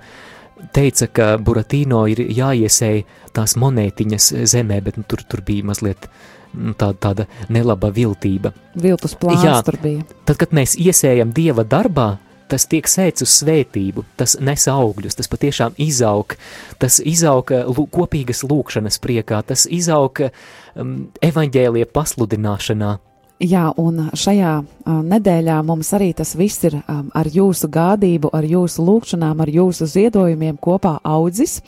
[0.76, 3.04] teica, ka Buratīno ir jāiesēj
[3.36, 6.10] tās monētiņas zemē, bet nu, tur, tur bija mazliet
[6.54, 8.54] nu, tā, tāda nelaba viltība.
[8.80, 9.60] Viltus plāns Jā.
[9.66, 10.06] tur bija.
[10.26, 12.16] Tad, kad mēs iesējam dieva darbā,
[12.50, 16.34] tas tiek sēts uz svētību, tas nes augļus, tas patiešām izaug,
[16.82, 20.96] tas izaug uh, lū- kopīgas lūkšanas priekā, tas izaug um,
[21.26, 22.96] evaņģēlie pasludināšanā.
[23.40, 28.44] Jā, un šajā uh, nedēļā mums arī tas viss ir um, ar jūsu gādību, ar
[28.44, 31.62] jūsu lūgšanām, ar jūsu ziedojumiem kopā audzis.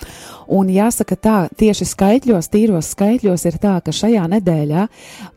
[0.52, 4.82] Un jāsaka tā, tieši skaitļos, tīros skaitļos ir tā, ka šajā nedēļā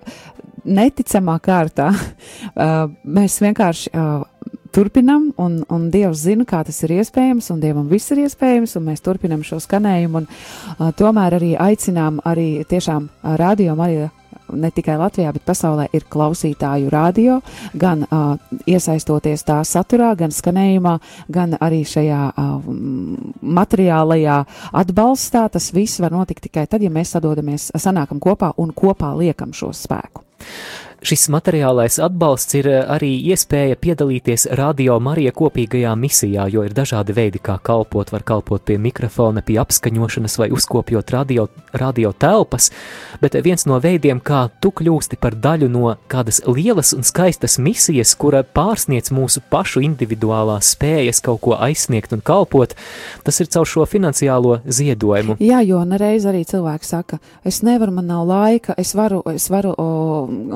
[0.63, 4.23] neticamā kārtā uh, mēs vienkārši uh,
[4.73, 8.89] turpinam, un, un Dievs zina, kā tas ir iespējams, un Dievam viss ir iespējams, un
[8.89, 14.09] mēs turpinam šo skanējumu, un uh, tomēr arī aicinām arī tiešām uh, radio arī
[14.53, 17.39] ne tikai Latvijā, bet pasaulē ir klausītāju radio,
[17.73, 18.35] gan uh,
[18.69, 20.97] iesaistoties tā saturā, gan skanējumā,
[21.33, 22.67] gan arī šajā uh,
[23.41, 24.39] materiālajā
[24.83, 25.47] atbalstā.
[25.53, 29.73] Tas viss var notikt tikai tad, ja mēs sadodamies, sanākam kopā un kopā liekam šo
[29.75, 30.25] spēku.
[31.03, 37.11] Šis materiālais atbalsts ir eh, arī iespēja piedalīties Radio Marija kopīgajā misijā, jo ir dažādi
[37.17, 38.13] veidi, kā kalpot.
[38.13, 42.69] Var kalpot pie mikrofona, pie apskaņošanas vai uzkopjot radio, radio telpas,
[43.19, 48.15] bet viens no veidiem, kā tu kļūsti par daļu no kādas lielas un skaistas misijas,
[48.15, 52.77] kura pārsniec mūsu pašu individuālās spējas kaut ko aizsniegt un kalpot,
[53.27, 55.35] tas ir caur šo finansiālo ziedojumu.
[55.43, 59.75] Jā, jo nereiz arī cilvēki saka, es nevaru, man nav laika, es varu, es varu
[59.75, 59.91] o,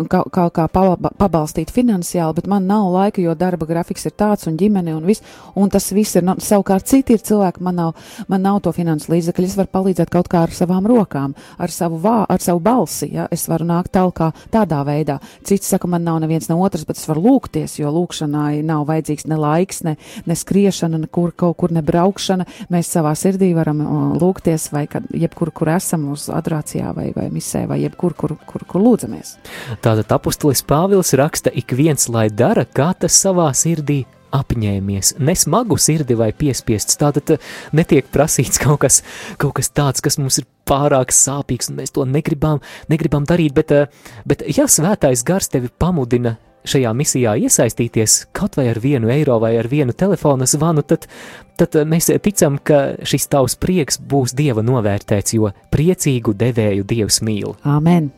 [0.07, 4.47] kaut kā, kā paba- pabalstīt finansiāli, bet man nav laika, jo darba grafiks ir tāds
[4.49, 5.23] un ģimene un viss,
[5.57, 7.93] un tas viss ir, no, savukārt citi ir cilvēki, man nav,
[8.29, 11.99] man nav to finansu līdzekļu, es varu palīdzēt kaut kā ar savām rokām, ar savu
[12.03, 15.17] vā, ar savu balsi, ja, es varu nākt tālāk tādā veidā.
[15.47, 19.27] Cits saka, man nav neviens ne otrs, bet es varu lūgties, jo lūgšanai nav vajadzīgs
[19.31, 23.81] ne laiks, ne, ne skriešana, ne kur, kaut kur ne braukšana, mēs savā sirdī varam
[24.21, 28.65] lūgties, vai kad, jebkur, kur esam uz adrācijā vai, vai misē, vai jebkur, kur, kur,
[28.67, 29.35] kur lūdzamies.
[29.83, 34.01] Tātad apustulis Pāvils raksta, ik viens lai dara, kā tas savā sirdī
[34.35, 36.97] apņēmies, ne smagu sirdi vai piespiests.
[36.99, 38.97] Tātad eh, netiek prasīts kaut kas,
[39.39, 42.59] kaut kas tāds, kas mums ir pārāk sāpīgs, un mēs to negribam,
[42.91, 46.35] negribam darīt, bet, eh, bet ja svētais gars tevi pamudina
[46.67, 51.07] šajā misijā iesaistīties kaut vai ar vienu eiro vai ar vienu telefona zvanu, tad,
[51.55, 57.23] tad eh, mēs ticam, ka šis tavs prieks būs Dieva novērtēts, jo priecīgu devēju Dievs
[57.23, 57.55] mīl.
[57.63, 58.16] Āmen!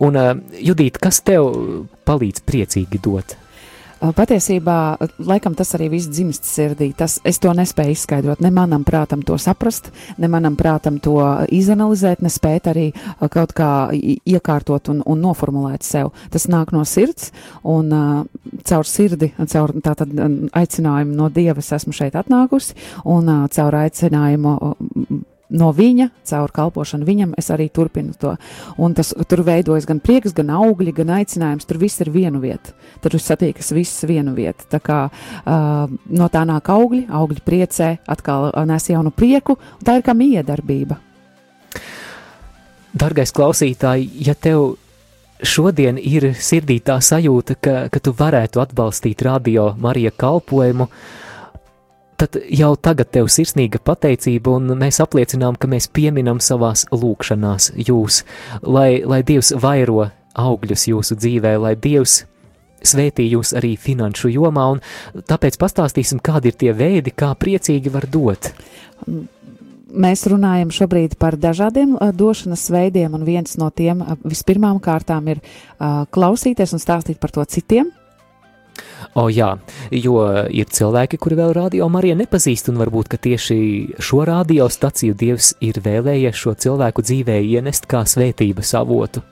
[0.00, 1.52] Un, uh, Judīt, kas tev
[2.08, 3.36] palīdz priecīgi dot?
[4.00, 4.96] Patiesībā,
[5.28, 6.86] laikam tas arī viss dzimst sirdī.
[6.96, 8.40] Tas, es to nespēju izskaidrot.
[8.40, 11.18] Ne manam prātam to saprast, ne manam prātam to
[11.52, 16.14] izanalizēt, ne spēt arī uh, kaut kā iekārtot un, un noformulēt sev.
[16.32, 17.28] Tas nāk no sirds,
[17.60, 23.28] un uh, caur sirdi, caur tātad um, aicinājumu no Dieva es esmu šeit atnākusi, un
[23.28, 24.56] uh, caur aicinājumu
[25.50, 28.34] no viņa, caur kalpošanu viņam, es arī turpinu to.
[28.80, 31.68] Un tas tur veidojas gan prieks, gan augļi, gan aicinājums.
[31.68, 32.74] Tur viss ir vienu vietu.
[33.02, 34.66] Tur satiekas viss vienu vietu.
[34.70, 39.58] Tā kā uh, no tā nāk augļi, augļi priecē, atkal nes jaunu prieku.
[39.84, 41.00] Tā ir kā miedarbība.
[42.90, 44.74] Dargais klausītāj, ja tev
[45.46, 50.88] šodien ir sirdī tā sajūta, ka, ka tu varētu atbalstīt radio Marija kalpojumu,
[52.20, 58.22] tad jau tagad tev sirsnīga pateicība, un mēs apliecinām, ka mēs pieminam savās lūkšanās jūs,
[58.62, 62.24] lai, lai Dievs vairo augļus jūsu dzīvē, lai Dievs
[62.84, 68.08] svētī jūs arī finanšu jomā, un tāpēc pastāstīsim, kādi ir tie veidi, kā priecīgi var
[68.08, 68.52] dot.
[69.90, 75.40] Mēs runājam šobrīd par dažādiem došanas veidiem, un viens no tiem vispirmām kārtām ir
[76.14, 77.90] klausīties un stāstīt par to citiem.
[79.18, 79.54] O jā,
[79.90, 80.20] jo
[80.54, 83.56] ir cilvēki, kuri vēl radio Mariju nepazīst, un varbūt, tieši
[83.98, 89.24] šo radiostaciju Dievs ir vēlējies šo cilvēku dzīvē ienest kā svētības avotu.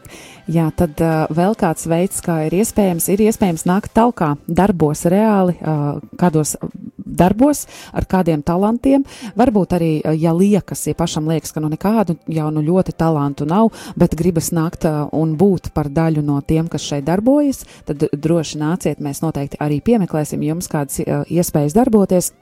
[0.48, 5.58] Jā, tad uh, vēl kāds veids, kā ir iespējams, ir iespējams nākt talkā, darbos reāli,
[5.60, 6.54] uh, kādos
[6.96, 9.04] darbos, ar kādiem talantiem.
[9.36, 13.72] Varbūt arī, ja liekas, ja pašam liekas, ka nu nekādu jau nu ļoti talantu nav,
[13.98, 19.04] bet gribas nākt un būt par daļu no tiem, kas šeit darbojas, tad droši nāciet,
[19.04, 22.32] mēs noteikti arī piemeklēsim jums kādas iespējas darboties.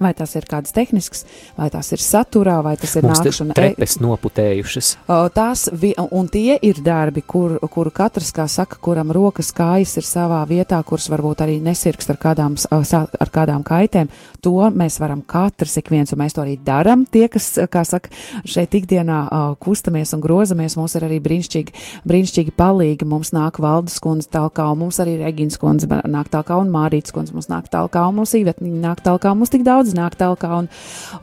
[0.00, 1.24] Vai tas ir kāds tehnisks,
[1.56, 3.54] vai tas ir saturā, vai tas ir Mums nākšana.
[3.54, 4.96] trepes noputējušas.
[5.36, 10.02] Tās, vi- un tie ir darbi, kur, kur katrs, kā saka, kuram rokas kājas ir
[10.02, 14.08] savā vietā, kuras varbūt arī nesirgst ar kādām, ar kādām kaitēm.
[14.42, 17.06] To mēs varam katrs ik viens, un mēs to arī darām.
[17.08, 18.08] Tie, kas, kā saka,
[18.44, 21.72] šeit ikdienā kustamies un grozamies, mums ir arī brīnišķīgi,
[22.08, 23.04] brīnišķīgi palīgi.
[23.06, 27.32] Mums nāk Valdes kundze talkā, un mums arī Regins kundze nāk talkā, un Mārīts kundze
[27.34, 30.52] mums nāk talkā, un mums Īvetniņa nāk talkā, un mums tik daudz nāk talkā.
[30.62, 30.70] Un,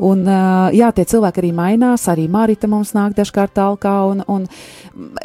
[0.03, 0.23] un
[0.75, 4.47] jā, tie cilvēki arī mainās, arī Mārīta mums nāk dažkārt talkā, un, un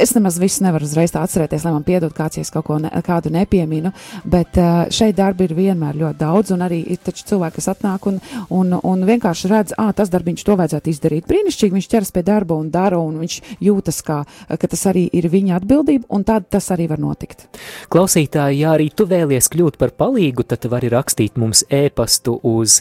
[0.00, 2.90] es nemaz visu nevaru uzreiz atcerēties, lai man piedod kāds, ja es kaut ko ne,
[3.04, 3.92] kādu nepieminu,
[4.28, 4.58] bet
[4.92, 9.04] šeit darbi ir vienmēr ļoti daudz, un arī ir cilvēki, kas atnāk un, un, un
[9.08, 11.28] vienkārši redz, ah, tas darbiņš to vajadzētu izdarīt.
[11.30, 15.28] Brīnišķīgi viņš ķeras pie darba un dara, un viņš jūtas, kā, ka tas arī ir
[15.32, 17.46] viņa atbildība, un tad tas arī var notikt.
[17.92, 22.80] Klausītāji, ja arī tu vēlies kļūt par palīgu, tad vari rakstīt mums e-pastu uz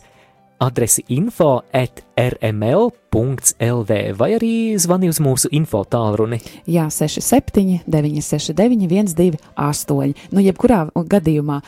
[0.62, 2.06] adresi info at
[3.12, 6.40] rml.lv vai arī zvani uz mūsu info tālruni.
[6.70, 10.14] Jā, 67, 969, 128.
[10.32, 11.60] Nu, jebkurā gadījumā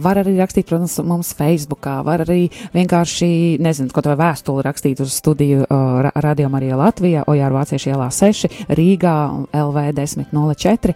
[0.00, 5.14] var arī rakstīt, protams, mums Facebookā, var arī vienkārši, nezinu, kaut vai vēstuli rakstīt uz
[5.18, 9.16] studiju uh, ra- Radio Marija Latvijā, Ojāra Vāciešu ielā 6, Rīgā,
[9.52, 10.94] LV 1004.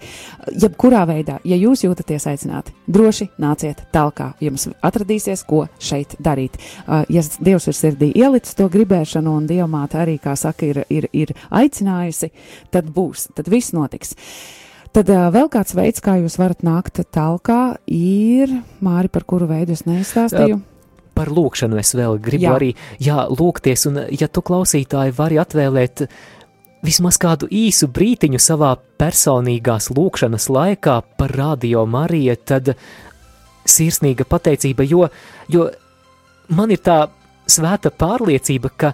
[0.63, 6.59] Jebkurā veidā, ja jūs jūtaties aicināti, droši nāciet talkā, jums atradīsies, ko šeit darīt.
[6.87, 9.47] Uh, ja Dievs ir sirdī ielicis to gribēšanu un
[9.89, 12.31] Dievmāte arī, kā saka, ir, ir, ir aicinājusi,
[12.71, 14.15] tad būs, tad viss notiks.
[14.93, 18.49] Tad uh, vēl kāds veids, kā jūs varat nākt talkā, ir
[18.81, 20.61] Māri, par kuru veidu es neizstāstīju.
[21.15, 22.51] Par lūkšanu es vēl gribu Jā.
[22.51, 22.57] jā.
[22.57, 26.07] arī jā, lūgties, un ja tu klausītāji vari atvēlēt
[26.85, 32.77] vismaz kādu īsu brītiņu savā personīgās lūkšanas laikā par radio Mariju, tad
[33.69, 35.09] sirsnīga pateicība, jo,
[35.51, 35.69] jo
[36.55, 37.09] man ir tā
[37.49, 38.93] svēta pārliecība, ka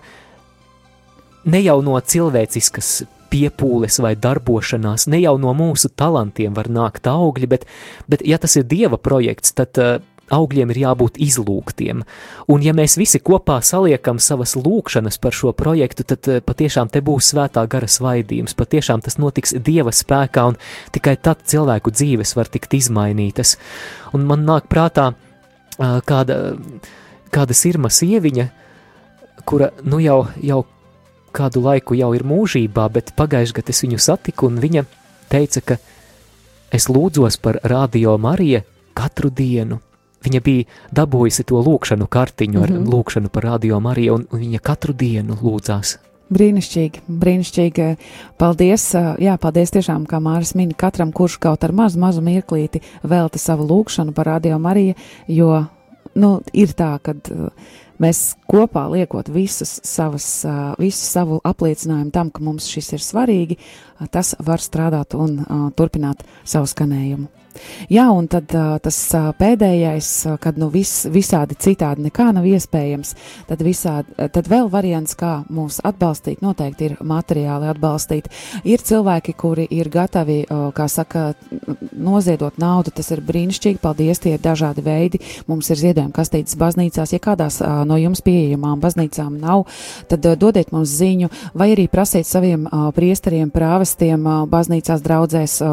[1.45, 7.51] ne jau no cilvēciskas piepūles vai darbošanās, ne jau no mūsu talantiem var nākt augļi,
[7.51, 7.69] bet,
[8.11, 9.97] bet ja tas ir Dieva projekts, tad uh,
[10.35, 12.05] augļiem ir jābūt izlūgtiem.
[12.53, 17.03] Un ja mēs visi kopā saliekam savas lūkšanas par šo projektu, tad uh, patiešām te
[17.05, 20.61] būs svētā gara svaidījums, patiešām tas notiks Dieva spēkā, un
[20.95, 23.57] tikai tad cilvēku dzīves var tikt izmainītas.
[24.15, 26.39] Un man nāk prātā uh, kāda,
[27.35, 28.49] kāda sirma sieviņa,
[29.45, 30.63] kura nu jau, jau
[31.35, 34.85] kādu laiku jau ir mūžībā, bet pagājušajā gadā es viņu satiku, un viņa
[35.33, 35.79] teica, ka
[36.75, 38.63] es lūdzos par radio Mariju
[38.95, 39.81] katru dienu.
[40.25, 40.65] Viņa bija
[40.97, 42.77] dabūjusi to lūkšanu kartiņu ar mm.
[42.79, 42.91] -hmm.
[42.95, 45.99] lūkšanu par radio Mariju, un, viņa katru dienu lūdzās.
[46.33, 47.89] Brīnišķīgi, brīnišķīgi.
[48.41, 48.87] Paldies,
[49.21, 53.67] jā, paldies tiešām, kā Māris min, katram, kurš kaut ar mazu, mazu mirklīti velta savu
[53.69, 54.95] lūkšanu par Radio Mariju,
[55.29, 55.67] jo,
[56.15, 57.15] nu, ir tā, ka
[58.03, 60.27] mēs kopā liekot visus, savas,
[60.81, 63.59] visu savu apliecinājumu tam, ka mums šis ir svarīgi,
[64.15, 65.39] tas var strādāt un
[65.79, 67.31] turpināt savu skanējumu.
[67.93, 72.47] Jā, un tad ā, tas ā, pēdējais, ā, kad nu vis, visādi citādi nekā nav
[72.49, 73.15] iespējams,
[73.49, 78.31] tad, visādi, tad vēl variants, kā mūs atbalstīt, noteikti ir materiāli atbalstīt.
[78.69, 81.27] Ir cilvēki, kuri ir gatavi, ā, kā saka,
[81.93, 85.21] noziedot naudu, tas ir brīnišķīgi, paldies, tie ir dažādi veidi.
[85.51, 89.67] Mums ir ziedojuma kastītes baznīcās, ja kādās ā, no jums pieejamām baznīcām nav,
[90.11, 95.61] tad ā, dodiet mums ziņu, vai arī prasiet saviem ā, priesteriem, prāvestiem ā, baznīcās draudzēs,
[95.65, 95.73] ā,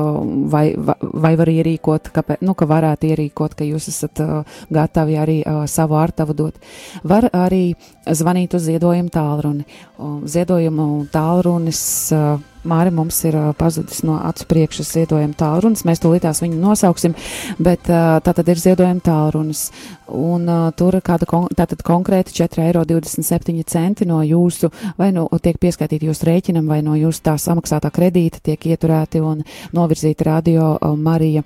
[0.51, 5.17] vai, vai, vai var ierīkot, ka, nu, ka varētu ierīkot, ka jūs esat ā, gatavi
[5.17, 6.55] arī ā, savu ārtavu dot.
[7.03, 9.65] Var arī zvanīt uz ziedojumu tālruni.
[9.97, 16.43] O, Ziedojumu tālrunis ā, Māri mums ir pazudis no acu priekšas ziedojuma tālrunis, mēs tūlītās
[16.43, 17.15] viņu nosauksim,
[17.57, 19.69] bet tā tad ir ziedojuma tālrunis.
[20.11, 20.45] Un
[20.77, 21.47] tur kāda kon
[21.87, 27.37] konkrēti 4,27 eiro no jūsu, vai nu tiek pieskaitīti jūsu rēķinam, vai no jūsu tā
[27.39, 29.41] samaksātā kredīta tiek ieturēti un
[29.73, 31.43] novirzīti radio Marija,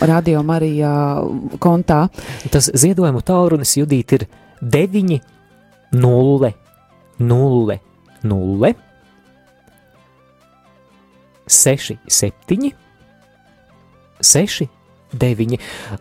[0.00, 0.92] radio Marija
[1.62, 2.06] kontā.
[2.50, 4.26] Tas ziedojumu tālrunis Judīt ir
[4.62, 5.20] 9,
[5.92, 6.54] 0,
[7.20, 7.80] 0,
[8.24, 8.74] 0,
[11.50, 12.70] 6, 7,
[14.20, 14.68] 6,
[15.10, 15.56] 9.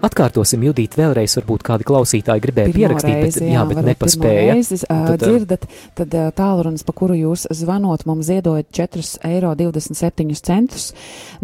[0.05, 4.43] Atkārtosim, Judīt, vēlreiz, varbūt kādi klausītāji gribēja Pirmo pierakstīt, reizi, bet, jā, bet varbūt nepaspēja.
[4.53, 5.65] Reizi, uh, Tad, dzirdat,
[5.97, 10.75] tad uh, tālrunis, pa kuru jūs zvanot, mums ziedojat 4,27 eiro,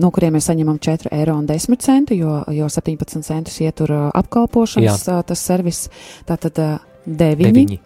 [0.02, 5.46] no kuriem mēs saņemam 4,10 eiro, jo, jo 17 centus ietur uh, apkalpošanas uh, tas
[5.50, 5.88] servis.
[6.30, 7.80] Tātad uh, 9, 9,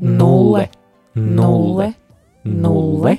[0.00, 0.68] 0,
[1.16, 1.90] 0, 0,
[2.44, 3.16] 0,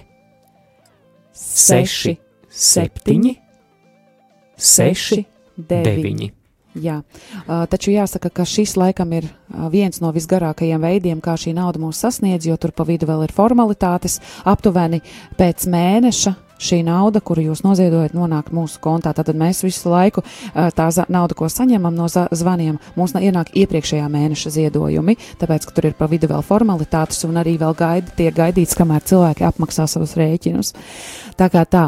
[1.37, 2.26] 6,
[2.57, 3.35] 7,
[4.57, 5.23] 6,
[5.69, 6.31] 9.
[6.77, 9.29] Jā, uh, taču jāsaka, ka šis laikam ir
[9.73, 13.33] viens no visgarākajiem veidiem, kā šī nauda mūs sasniedz, jo tur pa vidu vēl ir
[13.33, 14.19] formalitātes.
[14.45, 15.01] Aptuveni
[15.39, 19.13] pēc mēneša šī nauda, kuru jūs noziedojat, nonāk mūsu kontā.
[19.17, 25.17] Tad mēs visu laiku tā nauda, ko saņemam no zvaniem, mums ienāk iepriekšējā mēneša ziedojumi,
[25.41, 29.05] tāpēc, ka tur ir pa vidu vēl formalitātes un arī vēl gaida, tiek gaidīts, kamēr
[29.07, 30.73] cilvēki apmaksā savus rēķinus.
[31.37, 31.83] Tā kā tā.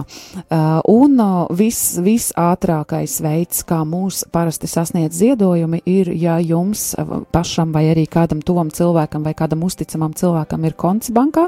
[0.90, 6.92] Un uh, vis, visātrākais veids, kā mūs parasti sasniedz ziedojumi, ir, ja jums
[7.34, 11.48] pašam vai arī kādam tuvam cilvēkam vai kādam uzticamam cilvēkam ir konts bankā,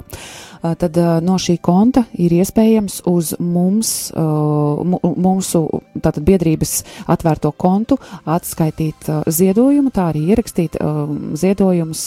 [0.62, 5.64] tad no šī konta ir iespējams uz mums, uh, mūsu
[6.02, 6.82] tātad biedrības
[7.12, 12.06] atvērto kontu atskaitīt uh, ziedojumu, tā arī ierakstīt uh, ziedojumus,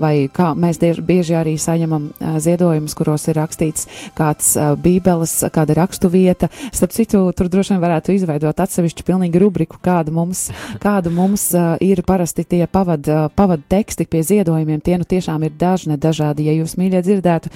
[0.00, 2.10] vai kā mēs bieži arī saņemam
[2.42, 3.88] ziedojumus, kuros ir rakstīts
[4.18, 6.48] kāds bībeles, kāda rakstu vieta.
[6.74, 10.48] Starp citu, tur droši vien varētu izveidot atsevišķu pilnīgi rubriku, kāda mums,
[10.82, 11.48] kāda mums
[11.84, 14.82] ir parasti tie pavad, pavad teksti pie ziedojumiem.
[14.84, 16.46] Tie nu tiešām ir dažne dažādi.
[16.48, 17.52] Ja jūs mīļie dzirdētu,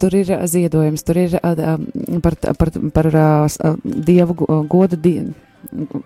[0.00, 1.86] tur ir ziedojums, tur ir um,
[2.40, 5.32] par, par, par uh, uh, dievu gu- godu.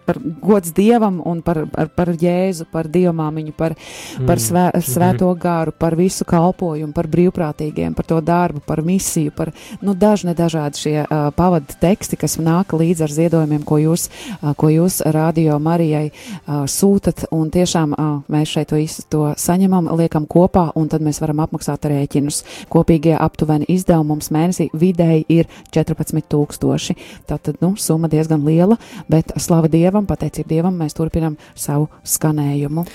[0.07, 4.27] Par gods dievam un par, par, par jēzu, par dievmāmiņu, par, mm.
[4.29, 9.53] par svē, svēto gāru, par visu kalpojumu, par brīvprātīgiem, par to darbu, par misiju, par
[9.83, 14.09] nu, dažne dažādi šie uh, pavadu teksti, kas nāk līdz ar ziedojumiem, ko jūs,
[14.41, 17.27] uh, ko jūs radio Marijai uh, sūtat.
[17.33, 21.43] Un tiešām uh, mēs šeit to visu to saņemam, liekam kopā, un tad mēs varam
[21.45, 22.43] apmaksāt rēķinus.
[22.73, 26.97] Kopīgie aptuveni izdevumi mums mēnesī vidēji ir 14,000.
[27.29, 28.79] Tātad, nu, summa diezgan liela,
[29.13, 32.87] bet slava Dievam, pateicība Dievam, mēs turpinam savu skanējumu.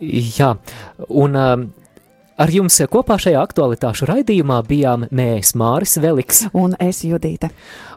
[0.00, 0.54] Jā,
[1.08, 1.64] un um,
[2.40, 7.50] ar jums kopā šajā aktualitāšu raidījumā bijām mēs, Māris Veliks, Un es Judīte.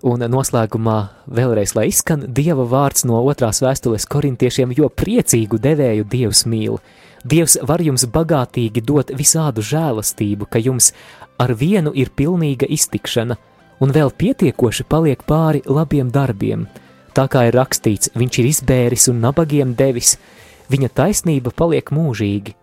[0.04, 6.46] un noslēgumā vēlreiz, lai izskan Dieva vārds no otrās vēstules korintiešiem, jo priecīgu devēju Dievs
[6.46, 6.80] mīl.
[7.26, 10.94] Dievs var jums bagātīgi dot visādu žēlastību, ka jums
[11.42, 13.38] ar vienu ir pilnīga iztikšana,
[13.82, 16.68] un vēl pietiekoši paliek pāri labiem darbiem.
[17.18, 20.20] Tā kā ir rakstīts, viņš ir izbēris un nabagiem devis,
[20.70, 22.54] viņa taisnība paliek mūžīgi,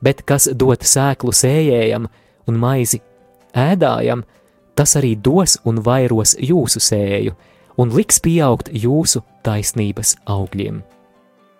[0.00, 2.08] bet kas dot sēklu sējējam
[2.48, 3.02] un maizi
[3.52, 4.24] ēdājam,
[4.78, 7.36] tas arī dos un vairos jūsu sēju
[7.78, 10.80] un liks pieaugt jūsu taisnības augļiem.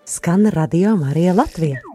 [0.08, 1.87] Skan radio Marija Latvija.